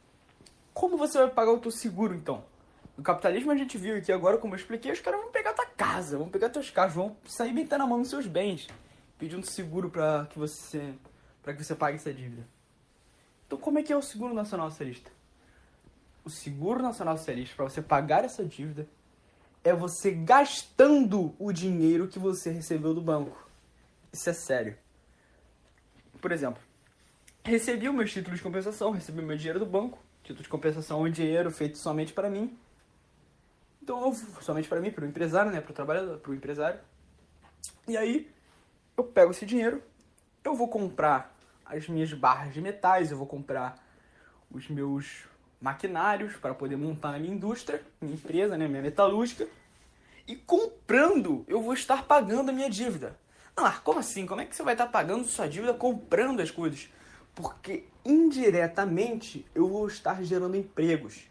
Como 0.71 0.97
você 0.97 1.17
vai 1.17 1.29
pagar 1.29 1.51
o 1.51 1.59
teu 1.59 1.71
seguro, 1.71 2.13
então? 2.13 2.45
No 2.95 3.03
capitalismo 3.03 3.51
a 3.51 3.55
gente 3.55 3.77
viu 3.77 3.99
que 4.01 4.11
agora, 4.11 4.37
como 4.37 4.53
eu 4.53 4.59
expliquei, 4.59 4.91
os 4.91 4.99
caras 4.99 5.19
vão 5.19 5.31
pegar 5.31 5.53
tua 5.53 5.65
casa, 5.65 6.17
vão 6.17 6.29
pegar 6.29 6.49
teus 6.49 6.69
carros, 6.69 6.93
vão 6.93 7.17
sair 7.25 7.51
metendo 7.51 7.83
a 7.83 7.87
mão 7.87 7.97
nos 7.97 8.09
seus 8.09 8.27
bens, 8.27 8.67
pedindo 9.17 9.45
seguro 9.45 9.89
para 9.89 10.27
que 10.29 10.37
você 10.37 10.93
para 11.41 11.53
que 11.53 11.63
você 11.63 11.73
pague 11.73 11.95
essa 11.95 12.13
dívida. 12.13 12.45
Então, 13.45 13.57
como 13.57 13.79
é 13.79 13.83
que 13.83 13.93
é 13.93 13.95
o 13.95 14.01
Seguro 14.01 14.33
Nacional 14.33 14.69
Socialista? 14.69 15.09
O 16.25 16.29
Seguro 16.29 16.83
Nacional 16.83 17.17
Socialista, 17.17 17.55
para 17.55 17.69
você 17.69 17.81
pagar 17.81 18.25
essa 18.25 18.43
dívida, 18.43 18.85
é 19.67 19.73
você 19.73 20.11
gastando 20.11 21.35
o 21.37 21.51
dinheiro 21.51 22.07
que 22.07 22.17
você 22.17 22.49
recebeu 22.49 22.93
do 22.93 23.01
banco. 23.01 23.49
Isso 24.13 24.29
é 24.29 24.33
sério. 24.33 24.77
Por 26.21 26.31
exemplo, 26.31 26.61
recebi 27.43 27.89
os 27.89 27.95
meus 27.95 28.11
títulos 28.11 28.39
de 28.39 28.43
compensação, 28.43 28.91
recebi 28.91 29.19
o 29.19 29.23
meu 29.23 29.35
dinheiro 29.35 29.59
do 29.59 29.65
banco. 29.65 29.99
Título 30.23 30.43
de 30.43 30.49
compensação 30.49 31.05
é 31.05 31.09
um 31.09 31.11
dinheiro 31.11 31.51
feito 31.51 31.77
somente 31.77 32.13
para 32.13 32.29
mim. 32.29 32.57
Então, 33.81 34.13
somente 34.41 34.67
para 34.69 34.79
mim, 34.79 34.91
para 34.91 35.05
o 35.05 35.07
empresário, 35.07 35.51
né? 35.51 35.61
Para 35.61 35.71
o 35.71 35.75
trabalhador, 35.75 36.17
para 36.19 36.31
o 36.31 36.35
empresário. 36.35 36.79
E 37.87 37.97
aí, 37.97 38.31
eu 38.95 39.03
pego 39.03 39.31
esse 39.31 39.45
dinheiro, 39.45 39.83
eu 40.43 40.55
vou 40.55 40.67
comprar 40.67 41.35
as 41.65 41.87
minhas 41.87 42.11
barras 42.13 42.53
de 42.53 42.61
metais, 42.61 43.11
eu 43.11 43.17
vou 43.17 43.27
comprar 43.27 43.75
os 44.49 44.69
meus 44.69 45.25
maquinários 45.61 46.35
para 46.35 46.53
poder 46.53 46.75
montar 46.75 47.11
na 47.11 47.19
minha 47.19 47.33
indústria, 47.33 47.81
minha 48.01 48.15
empresa, 48.15 48.57
né, 48.57 48.67
minha 48.67 48.81
metalúrgica. 48.81 49.47
E 50.27 50.35
comprando, 50.35 51.45
eu 51.47 51.61
vou 51.61 51.73
estar 51.73 52.03
pagando 52.05 52.49
a 52.49 52.53
minha 52.53 52.69
dívida. 52.69 53.17
Ah, 53.55 53.79
como 53.83 53.99
assim? 53.99 54.25
Como 54.25 54.41
é 54.41 54.45
que 54.45 54.55
você 54.55 54.61
vai 54.61 54.73
estar 54.73 54.87
pagando 54.87 55.25
sua 55.25 55.47
dívida 55.47 55.73
comprando 55.73 56.41
as 56.41 56.51
coisas? 56.51 56.89
Porque 57.33 57.85
indiretamente 58.05 59.45
eu 59.55 59.67
vou 59.67 59.87
estar 59.87 60.21
gerando 60.23 60.55
empregos. 60.55 61.23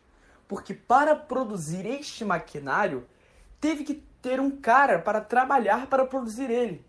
Porque 0.48 0.74
para 0.74 1.14
produzir 1.14 1.86
este 1.86 2.24
maquinário, 2.24 3.06
teve 3.60 3.84
que 3.84 4.02
ter 4.22 4.40
um 4.40 4.50
cara 4.50 4.98
para 4.98 5.20
trabalhar 5.20 5.86
para 5.86 6.04
produzir 6.04 6.50
ele. 6.50 6.84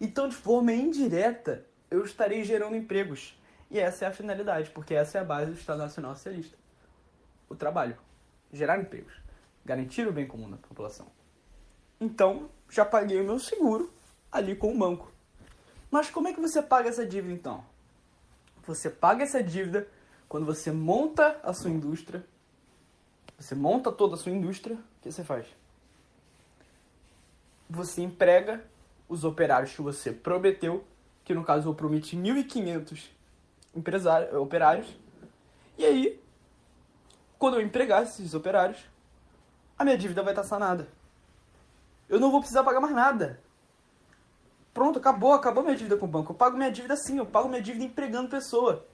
Então, 0.00 0.28
de 0.28 0.34
forma 0.34 0.72
indireta, 0.72 1.64
eu 1.90 2.04
estarei 2.04 2.44
gerando 2.44 2.76
empregos. 2.76 3.38
E 3.70 3.78
essa 3.78 4.04
é 4.04 4.08
a 4.08 4.12
finalidade, 4.12 4.70
porque 4.70 4.94
essa 4.94 5.18
é 5.18 5.20
a 5.20 5.24
base 5.24 5.52
do 5.52 5.56
Estado 5.56 5.78
Nacional 5.78 6.14
Socialista. 6.14 6.61
O 7.52 7.56
trabalho. 7.56 7.96
Gerar 8.52 8.78
empregos. 8.78 9.12
Garantir 9.64 10.06
o 10.06 10.12
bem 10.12 10.26
comum 10.26 10.50
da 10.50 10.56
população. 10.56 11.06
Então, 12.00 12.48
já 12.68 12.84
paguei 12.84 13.20
o 13.20 13.24
meu 13.24 13.38
seguro 13.38 13.92
ali 14.30 14.56
com 14.56 14.74
o 14.74 14.78
banco. 14.78 15.12
Mas 15.90 16.10
como 16.10 16.28
é 16.28 16.32
que 16.32 16.40
você 16.40 16.62
paga 16.62 16.88
essa 16.88 17.06
dívida 17.06 17.34
então? 17.34 17.64
Você 18.66 18.88
paga 18.88 19.22
essa 19.22 19.42
dívida 19.42 19.86
quando 20.28 20.46
você 20.46 20.72
monta 20.72 21.38
a 21.42 21.52
sua 21.52 21.70
indústria. 21.70 22.24
Você 23.38 23.54
monta 23.54 23.92
toda 23.92 24.14
a 24.14 24.18
sua 24.18 24.32
indústria. 24.32 24.76
O 24.76 25.02
que 25.02 25.12
você 25.12 25.22
faz? 25.22 25.46
Você 27.68 28.02
emprega 28.02 28.64
os 29.08 29.24
operários 29.24 29.74
que 29.74 29.82
você 29.82 30.10
prometeu 30.10 30.84
que 31.24 31.34
no 31.34 31.44
caso 31.44 31.68
eu 31.68 31.74
prometi 31.74 32.16
1.500 32.16 33.10
empresários, 33.74 34.34
operários. 34.34 34.86
E 35.78 35.84
aí, 35.84 36.20
quando 37.42 37.54
eu 37.54 37.60
empregar 37.60 38.04
esses 38.04 38.34
operários, 38.34 38.78
a 39.76 39.82
minha 39.82 39.98
dívida 39.98 40.22
vai 40.22 40.32
estar 40.32 40.44
sanada. 40.44 40.86
Eu 42.08 42.20
não 42.20 42.30
vou 42.30 42.38
precisar 42.38 42.62
pagar 42.62 42.78
mais 42.78 42.94
nada. 42.94 43.40
Pronto, 44.72 45.00
acabou, 45.00 45.32
acabou 45.32 45.64
minha 45.64 45.74
dívida 45.74 45.96
com 45.96 46.06
o 46.06 46.08
banco. 46.08 46.30
Eu 46.30 46.36
pago 46.36 46.56
minha 46.56 46.70
dívida 46.70 46.94
sim, 46.94 47.18
eu 47.18 47.26
pago 47.26 47.48
minha 47.48 47.60
dívida 47.60 47.84
empregando 47.84 48.28
pessoa. 48.28 48.86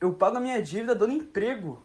Eu 0.00 0.14
pago 0.14 0.36
a 0.36 0.40
minha 0.40 0.62
dívida 0.62 0.94
dando 0.94 1.12
emprego. 1.12 1.84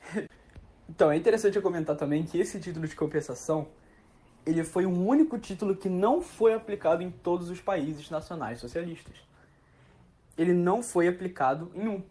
então, 0.88 1.12
é 1.12 1.18
interessante 1.18 1.56
eu 1.56 1.62
comentar 1.62 1.98
também 1.98 2.24
que 2.24 2.38
esse 2.38 2.58
título 2.58 2.88
de 2.88 2.96
compensação 2.96 3.68
ele 4.46 4.64
foi 4.64 4.86
o 4.86 4.90
único 4.90 5.38
título 5.38 5.76
que 5.76 5.90
não 5.90 6.22
foi 6.22 6.54
aplicado 6.54 7.02
em 7.02 7.10
todos 7.10 7.50
os 7.50 7.60
países 7.60 8.08
nacionais 8.08 8.58
socialistas. 8.58 9.18
Ele 10.38 10.54
não 10.54 10.82
foi 10.82 11.08
aplicado 11.08 11.70
em 11.74 11.88
um, 11.88 12.02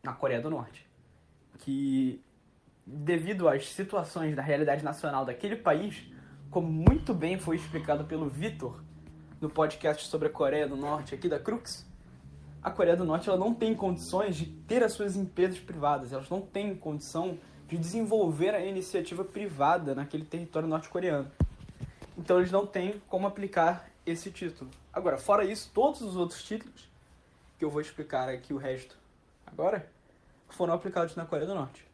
na 0.00 0.12
Coreia 0.12 0.40
do 0.40 0.48
Norte, 0.48 0.88
que 1.60 2.20
devido 2.86 3.48
às 3.48 3.68
situações 3.68 4.34
da 4.34 4.42
realidade 4.42 4.84
nacional 4.84 5.24
daquele 5.24 5.56
país, 5.56 6.04
como 6.50 6.66
muito 6.66 7.14
bem 7.14 7.38
foi 7.38 7.56
explicado 7.56 8.04
pelo 8.04 8.28
Vitor 8.28 8.82
no 9.40 9.48
podcast 9.48 10.06
sobre 10.06 10.28
a 10.28 10.30
Coreia 10.30 10.66
do 10.66 10.76
Norte 10.76 11.14
aqui 11.14 11.28
da 11.28 11.38
Crux, 11.38 11.86
a 12.62 12.70
Coreia 12.70 12.96
do 12.96 13.04
Norte 13.04 13.28
ela 13.28 13.38
não 13.38 13.54
tem 13.54 13.74
condições 13.74 14.36
de 14.36 14.46
ter 14.46 14.82
as 14.82 14.92
suas 14.92 15.16
empresas 15.16 15.58
privadas, 15.58 16.12
elas 16.12 16.28
não 16.28 16.42
têm 16.42 16.74
condição 16.74 17.38
de 17.68 17.78
desenvolver 17.78 18.54
a 18.54 18.64
iniciativa 18.64 19.24
privada 19.24 19.94
naquele 19.94 20.24
território 20.24 20.68
norte-coreano. 20.68 21.30
Então 22.18 22.38
eles 22.38 22.50
não 22.50 22.66
têm 22.66 23.00
como 23.08 23.26
aplicar 23.26 23.88
esse 24.04 24.30
título. 24.30 24.70
Agora, 24.92 25.16
fora 25.16 25.44
isso, 25.44 25.70
todos 25.72 26.02
os 26.02 26.16
outros 26.16 26.42
títulos, 26.42 26.90
que 27.58 27.64
eu 27.64 27.70
vou 27.70 27.80
explicar 27.80 28.28
aqui 28.28 28.52
o 28.52 28.58
resto 28.58 28.98
agora, 29.46 29.88
foram 30.54 30.74
aplicados 30.74 31.16
na 31.16 31.26
Coreia 31.26 31.46
do 31.46 31.54
Norte. 31.54 31.84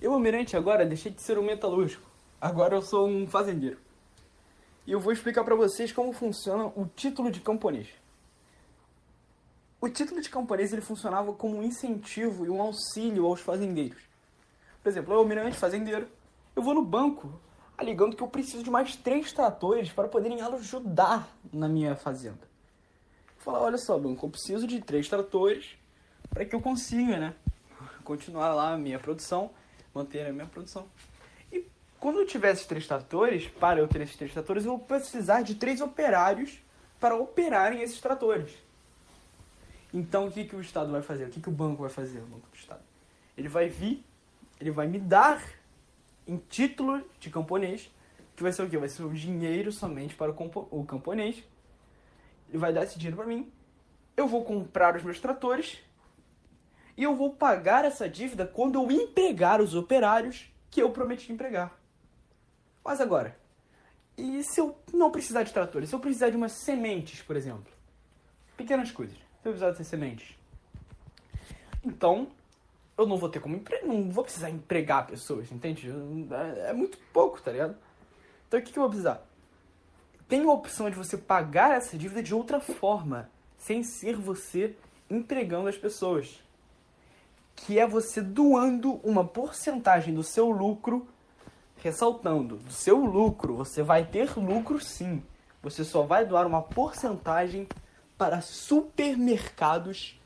Eu, 0.00 0.14
Almirante, 0.14 0.56
agora 0.56 0.86
deixei 0.86 1.12
de 1.12 1.20
ser 1.20 1.38
um 1.38 1.42
metalúrgico. 1.42 2.08
Agora 2.40 2.74
eu 2.74 2.82
sou 2.82 3.06
um 3.06 3.26
fazendeiro. 3.26 3.78
E 4.86 4.92
eu 4.92 5.00
vou 5.00 5.12
explicar 5.12 5.44
para 5.44 5.54
vocês 5.54 5.92
como 5.92 6.12
funciona 6.12 6.66
o 6.74 6.86
título 6.96 7.30
de 7.30 7.40
camponês. 7.40 7.88
O 9.80 9.88
título 9.88 10.20
de 10.20 10.30
camponês 10.30 10.72
ele 10.72 10.80
funcionava 10.80 11.32
como 11.32 11.58
um 11.58 11.62
incentivo 11.62 12.46
e 12.46 12.50
um 12.50 12.60
auxílio 12.62 13.26
aos 13.26 13.40
fazendeiros. 13.40 14.02
Por 14.82 14.88
exemplo, 14.88 15.12
eu, 15.12 15.18
Almirante, 15.18 15.56
fazendeiro, 15.56 16.08
eu 16.56 16.62
vou 16.62 16.74
no 16.74 16.82
banco 16.82 17.38
alegando 17.76 18.14
que 18.14 18.22
eu 18.22 18.28
preciso 18.28 18.62
de 18.62 18.70
mais 18.70 18.94
três 18.94 19.32
tratores 19.32 19.90
para 19.90 20.08
poderem 20.08 20.42
ajudar 20.42 21.34
na 21.50 21.66
minha 21.66 21.96
fazenda. 21.96 22.48
Falar, 23.38 23.60
olha 23.60 23.78
só, 23.78 23.98
banco, 23.98 24.26
eu 24.26 24.30
preciso 24.30 24.66
de 24.66 24.82
três 24.82 25.08
tratores 25.08 25.78
para 26.30 26.44
que 26.44 26.54
eu 26.54 26.60
consiga, 26.60 27.18
né, 27.18 27.34
continuar 28.04 28.54
lá 28.54 28.72
a 28.72 28.78
minha 28.78 28.98
produção, 28.98 29.50
manter 29.94 30.26
a 30.26 30.32
minha 30.32 30.46
produção. 30.46 30.86
E 31.52 31.66
quando 31.98 32.20
eu 32.20 32.26
tiver 32.26 32.52
esses 32.52 32.66
três 32.66 32.86
tratores, 32.86 33.46
para 33.48 33.80
eu 33.80 33.88
ter 33.88 34.00
esses 34.00 34.16
três 34.16 34.32
tratores, 34.32 34.64
eu 34.64 34.70
vou 34.70 34.80
precisar 34.80 35.42
de 35.42 35.56
três 35.56 35.80
operários 35.80 36.58
para 36.98 37.16
operarem 37.16 37.82
esses 37.82 38.00
tratores. 38.00 38.50
Então, 39.92 40.28
o 40.28 40.30
que, 40.30 40.44
que 40.44 40.54
o 40.54 40.60
Estado 40.60 40.92
vai 40.92 41.02
fazer? 41.02 41.24
O 41.24 41.30
que, 41.30 41.40
que 41.40 41.48
o 41.48 41.52
banco 41.52 41.82
vai 41.82 41.90
fazer, 41.90 42.20
o 42.20 42.26
Banco 42.26 42.48
do 42.48 42.56
Estado? 42.56 42.82
Ele 43.36 43.48
vai 43.48 43.68
vir, 43.68 44.04
ele 44.60 44.70
vai 44.70 44.86
me 44.86 44.98
dar 44.98 45.42
em 46.26 46.36
título 46.36 47.02
de 47.18 47.28
camponês, 47.28 47.90
que 48.36 48.42
vai 48.42 48.52
ser 48.52 48.62
o 48.62 48.70
quê? 48.70 48.78
Vai 48.78 48.88
ser 48.88 49.02
o 49.02 49.12
dinheiro 49.12 49.72
somente 49.72 50.14
para 50.14 50.30
o 50.30 50.84
camponês. 50.84 51.42
Ele 52.48 52.58
vai 52.58 52.72
dar 52.72 52.84
esse 52.84 52.98
dinheiro 52.98 53.16
para 53.16 53.26
mim. 53.26 53.50
Eu 54.16 54.28
vou 54.28 54.44
comprar 54.44 54.96
os 54.96 55.02
meus 55.02 55.18
tratores 55.18 55.78
e 57.00 57.02
eu 57.02 57.16
vou 57.16 57.30
pagar 57.30 57.86
essa 57.86 58.06
dívida 58.06 58.46
quando 58.46 58.74
eu 58.74 58.90
empregar 58.90 59.58
os 59.58 59.74
operários 59.74 60.52
que 60.70 60.82
eu 60.82 60.90
prometi 60.90 61.32
empregar. 61.32 61.74
Mas 62.84 63.00
agora, 63.00 63.38
e 64.18 64.42
se 64.42 64.60
eu 64.60 64.76
não 64.92 65.10
precisar 65.10 65.44
de 65.44 65.50
tratores? 65.50 65.88
Se 65.88 65.94
eu 65.94 65.98
precisar 65.98 66.28
de 66.28 66.36
umas 66.36 66.52
sementes, 66.52 67.22
por 67.22 67.36
exemplo? 67.36 67.72
Pequenas 68.54 68.90
coisas. 68.90 69.16
Se 69.16 69.48
eu 69.48 69.52
precisar 69.52 69.70
de 69.70 69.82
sementes. 69.82 70.36
Então, 71.82 72.28
eu 72.98 73.06
não 73.06 73.16
vou 73.16 73.30
ter 73.30 73.40
como 73.40 73.56
empre... 73.56 73.80
não 73.80 74.10
vou 74.10 74.22
precisar 74.22 74.50
empregar 74.50 75.06
pessoas, 75.06 75.50
entende? 75.50 75.88
É, 76.30 76.68
é 76.68 76.72
muito 76.74 76.98
pouco, 77.14 77.40
tá 77.40 77.50
ligado? 77.50 77.78
Então 78.46 78.60
o 78.60 78.62
que, 78.62 78.72
que 78.72 78.78
eu 78.78 78.82
vou 78.82 78.90
precisar? 78.90 79.26
Tem 80.28 80.44
a 80.44 80.52
opção 80.52 80.90
de 80.90 80.96
você 80.96 81.16
pagar 81.16 81.78
essa 81.78 81.96
dívida 81.96 82.22
de 82.22 82.34
outra 82.34 82.60
forma, 82.60 83.30
sem 83.56 83.82
ser 83.82 84.16
você 84.16 84.76
empregando 85.08 85.66
as 85.66 85.78
pessoas. 85.78 86.42
Que 87.66 87.78
é 87.78 87.86
você 87.86 88.20
doando 88.20 88.94
uma 89.04 89.24
porcentagem 89.24 90.14
do 90.14 90.22
seu 90.22 90.50
lucro, 90.50 91.06
ressaltando, 91.76 92.56
do 92.56 92.72
seu 92.72 93.04
lucro, 93.04 93.56
você 93.56 93.82
vai 93.82 94.04
ter 94.04 94.38
lucro 94.38 94.80
sim. 94.80 95.22
Você 95.62 95.84
só 95.84 96.02
vai 96.02 96.24
doar 96.24 96.46
uma 96.46 96.62
porcentagem 96.62 97.68
para 98.16 98.40
supermercados 98.40 100.18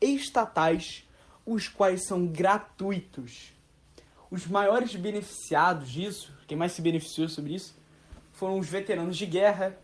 estatais 0.00 1.08
os 1.44 1.68
quais 1.68 2.06
são 2.06 2.26
gratuitos. 2.26 3.52
Os 4.30 4.46
maiores 4.46 4.94
beneficiados 4.94 5.90
disso, 5.90 6.32
quem 6.46 6.56
mais 6.56 6.72
se 6.72 6.82
beneficiou 6.82 7.28
sobre 7.28 7.54
isso, 7.54 7.76
foram 8.32 8.58
os 8.58 8.68
veteranos 8.68 9.16
de 9.16 9.26
guerra, 9.26 9.76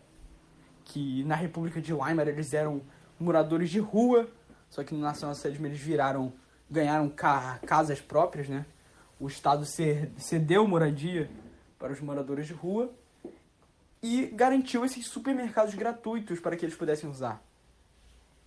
que 0.85 1.23
na 1.25 1.35
República 1.35 1.81
de 1.81 1.93
Weimar 1.93 2.27
eles 2.27 2.53
eram 2.53 2.81
moradores 3.19 3.69
de 3.69 3.79
rua, 3.79 4.29
só 4.69 4.83
que 4.83 4.93
no 4.93 5.01
nacionalsocialismo 5.01 5.65
eles 5.65 5.79
viraram, 5.79 6.31
ganharam 6.69 7.09
ca 7.09 7.59
casas 7.65 8.01
próprias, 8.01 8.47
né? 8.47 8.65
O 9.19 9.27
Estado 9.27 9.65
cedeu 9.65 10.67
moradia 10.67 11.29
para 11.79 11.93
os 11.93 11.99
moradores 11.99 12.47
de 12.47 12.53
rua. 12.53 12.93
e 14.01 14.27
garantiu 14.27 14.85
esses 14.85 15.07
supermercados 15.07 15.73
gratuitos 15.73 16.39
para 16.39 16.55
que 16.55 16.63
eles 16.63 16.75
pudessem 16.75 17.09
usar. 17.09 17.43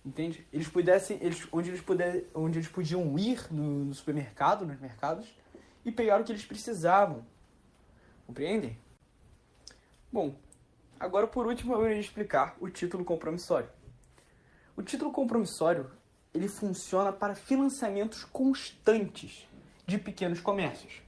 Entende? 0.03 0.47
Eles 0.51 0.67
pudessem, 0.67 1.17
eles, 1.21 1.45
onde, 1.51 1.69
eles 1.69 1.81
puder, 1.81 2.25
onde 2.33 2.57
eles 2.57 2.69
podiam 2.69 3.19
ir 3.19 3.45
no, 3.51 3.85
no 3.85 3.93
supermercado, 3.93 4.65
nos 4.65 4.79
mercados, 4.79 5.27
e 5.83 5.91
pegar 5.91 6.21
o 6.21 6.23
que 6.23 6.31
eles 6.31 6.45
precisavam. 6.45 7.25
Compreendem? 8.25 8.77
Bom, 10.11 10.35
agora 10.99 11.27
por 11.27 11.45
último 11.45 11.73
eu 11.73 11.85
irei 11.85 11.99
explicar 11.99 12.55
o 12.59 12.69
título 12.69 13.03
compromissório. 13.03 13.69
O 14.75 14.81
título 14.81 15.11
compromissório 15.11 15.91
ele 16.33 16.47
funciona 16.47 17.11
para 17.11 17.35
financiamentos 17.35 18.23
constantes 18.23 19.47
de 19.85 19.97
pequenos 19.97 20.39
comércios. 20.39 21.01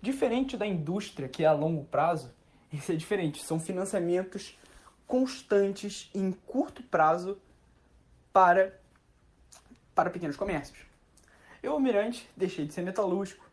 Diferente 0.00 0.56
da 0.56 0.66
indústria, 0.66 1.28
que 1.28 1.42
é 1.42 1.46
a 1.46 1.52
longo 1.52 1.84
prazo, 1.84 2.32
isso 2.72 2.92
é 2.92 2.96
diferente. 2.96 3.42
São 3.42 3.58
financiamentos 3.58 4.56
constantes 5.06 6.10
em 6.14 6.30
curto 6.32 6.82
prazo 6.82 7.38
para, 8.32 8.78
para 9.94 10.10
pequenos 10.10 10.36
comércios. 10.36 10.78
Eu, 11.62 11.72
Almirante, 11.72 12.28
deixei 12.36 12.66
de 12.66 12.74
ser 12.74 12.82
metalúrgico, 12.82 13.44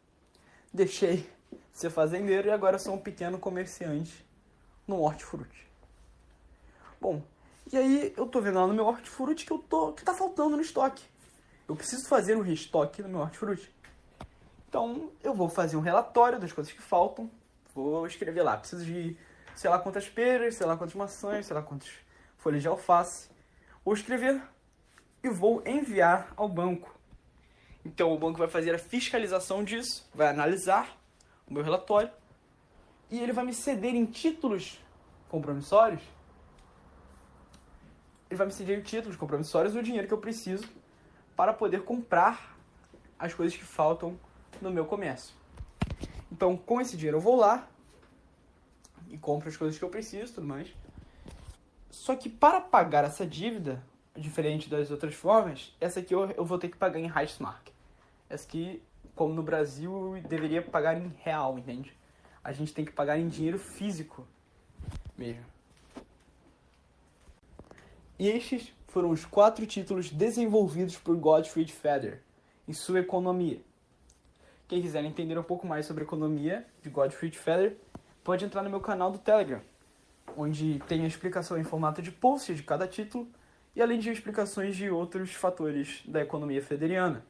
deixei 0.72 1.18
de 1.52 1.78
ser 1.80 1.90
fazendeiro 1.90 2.50
e 2.50 2.52
agora 2.52 2.78
sou 2.78 2.94
um 2.94 3.00
pequeno 3.00 3.40
comerciante 3.40 4.26
no 4.88 5.02
hortifruti. 5.02 5.66
Bom, 7.02 7.24
e 7.72 7.78
aí 7.78 8.14
eu 8.16 8.28
tô 8.28 8.40
vendo 8.42 8.60
lá 8.60 8.68
no 8.68 8.74
meu 8.74 8.86
hortifruti 8.86 9.46
que 9.46 9.52
eu 9.52 9.58
tô 9.58 9.92
que 9.94 10.04
tá 10.04 10.14
faltando 10.14 10.56
no 10.56 10.62
estoque. 10.62 11.04
Eu 11.68 11.76
preciso 11.76 12.08
fazer 12.08 12.38
um 12.38 12.42
restoque 12.42 13.02
no 13.02 13.10
meu 13.10 13.22
hortifruti. 13.22 13.74
Então, 14.70 15.10
eu 15.24 15.34
vou 15.34 15.50
fazer 15.50 15.76
um 15.76 15.82
relatório 15.82 16.40
das 16.40 16.52
coisas 16.52 16.72
que 16.72 16.82
faltam. 16.82 17.30
Vou 17.74 18.06
escrever 18.06 18.44
lá, 18.44 18.56
preciso 18.58 18.86
de 18.86 19.18
sei 19.56 19.70
lá 19.70 19.80
quantas 19.80 20.08
peras, 20.08 20.56
sei 20.56 20.68
lá 20.68 20.78
quantas 20.78 20.96
maçãs, 20.96 21.48
sei 21.48 21.56
lá 21.56 21.62
quantas 21.62 21.90
folhas 22.38 22.62
de 22.62 22.68
alface. 22.68 23.30
Vou 23.84 23.94
escrever 23.94 24.42
e 25.24 25.30
vou 25.30 25.64
enviar 25.66 26.32
ao 26.36 26.48
banco. 26.48 26.94
Então, 27.84 28.14
o 28.14 28.18
banco 28.18 28.38
vai 28.38 28.48
fazer 28.48 28.76
a 28.76 28.80
fiscalização 28.80 29.64
disso, 29.64 30.08
vai 30.14 30.28
analisar 30.28 30.98
o 31.48 31.54
meu 31.54 31.64
relatório 31.64 32.12
e 33.10 33.20
ele 33.20 33.32
vai 33.32 33.46
me 33.46 33.54
ceder 33.54 33.96
em 33.96 34.06
títulos 34.06 34.80
compromissórios 35.30 36.02
vai 38.36 38.48
me 38.48 38.54
ceder 38.54 38.84
títulos 38.84 39.16
compromissórios 39.16 39.76
o 39.76 39.84
dinheiro 39.84 40.08
que 40.08 40.14
eu 40.14 40.18
preciso 40.18 40.68
para 41.36 41.54
poder 41.54 41.84
comprar 41.84 42.58
as 43.18 43.34
coisas 43.34 43.56
que 43.56 43.64
faltam 43.64 44.18
no 44.62 44.72
meu 44.72 44.86
comércio. 44.86 45.36
Então, 46.32 46.58
com 46.58 46.82
esse 46.82 46.98
dinheiro 46.98 47.18
eu 47.18 47.22
vou 47.22 47.36
lá 47.36 47.68
e 49.10 49.18
compro 49.18 49.50
as 49.50 49.58
coisas 49.58 49.78
que 49.78 49.84
eu 49.84 49.90
preciso, 49.90 50.34
tudo 50.34 50.48
mais. 50.48 50.74
Só 51.90 52.16
que 52.16 52.30
para 52.30 52.60
pagar 52.60 53.06
essa 53.06 53.26
dívida, 53.26 53.82
diferente 54.16 54.70
das 54.70 54.92
outras 54.92 55.14
formas, 55.14 55.76
essa 55.80 56.00
aqui 56.00 56.14
eu, 56.14 56.30
eu 56.32 56.46
vou 56.46 56.58
ter 56.58 56.70
que 56.70 56.78
pagar 56.78 57.00
em 57.00 57.08
Reichsmark. 57.08 57.70
Essa 58.30 58.48
aqui, 58.48 58.82
como 59.16 59.34
no 59.34 59.44
Brasil, 59.44 60.18
eu 60.18 60.24
deveria 60.24 60.62
pagar 60.62 60.98
em 60.98 61.14
real, 61.20 61.58
entende? 61.58 61.96
A 62.44 62.52
gente 62.52 62.74
tem 62.74 62.84
que 62.84 62.92
pagar 62.92 63.18
em 63.18 63.28
dinheiro 63.28 63.58
físico 63.58 64.28
mesmo. 65.18 65.55
E 68.18 68.30
estes 68.30 68.74
foram 68.88 69.10
os 69.10 69.26
quatro 69.26 69.66
títulos 69.66 70.10
desenvolvidos 70.10 70.98
por 70.98 71.18
Gottfried 71.18 71.72
Feder 71.74 72.22
em 72.66 72.72
sua 72.72 73.02
economia. 73.02 73.60
Quem 74.68 74.82
quiser 74.82 75.04
entender 75.04 75.38
um 75.38 75.44
pouco 75.44 75.68
mais 75.68 75.86
sobre 75.86 76.04
a 76.04 76.08
economia 76.08 76.66
de 76.82 76.90
Gottfried 76.90 77.38
Feder, 77.38 77.76
pode 78.24 78.46
entrar 78.46 78.64
no 78.64 78.70
meu 78.70 78.80
canal 78.80 79.12
do 79.12 79.18
Telegram, 79.18 79.62
onde 80.38 80.80
tem 80.88 81.04
a 81.04 81.08
explicação 81.08 81.58
em 81.58 81.64
formato 81.64 82.02
de 82.02 82.10
post 82.10 82.56
de 82.56 82.64
cada 82.64 82.88
título 82.88 83.28
e 83.76 83.82
além 83.82 84.00
de 84.00 84.10
explicações 84.10 84.78
de 84.78 84.90
outros 84.90 85.34
fatores 85.34 86.02
da 86.08 86.22
economia 86.22 86.62
federiana. 86.62 87.24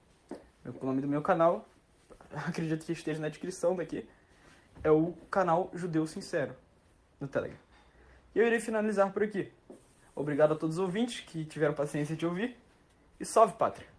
O 0.80 0.86
nome 0.86 1.02
do 1.02 1.08
meu 1.08 1.22
canal, 1.24 1.68
acredito 2.32 2.86
que 2.86 2.92
esteja 2.92 3.20
na 3.20 3.30
descrição 3.30 3.76
daqui, 3.76 4.08
é 4.84 4.92
o 4.92 5.14
canal 5.32 5.72
Judeu 5.74 6.06
Sincero 6.06 6.56
no 7.20 7.28
Telegram. 7.28 7.58
E 8.36 8.40
eu 8.40 8.46
irei 8.46 8.60
finalizar 8.60 9.12
por 9.12 9.24
aqui. 9.24 9.52
Obrigado 10.16 10.54
a 10.54 10.56
todos 10.56 10.78
os 10.78 10.82
ouvintes 10.82 11.20
que 11.20 11.44
tiveram 11.44 11.74
paciência 11.74 12.16
de 12.16 12.26
ouvir. 12.26 12.56
E 13.20 13.26
salve, 13.26 13.54
pátria! 13.54 13.95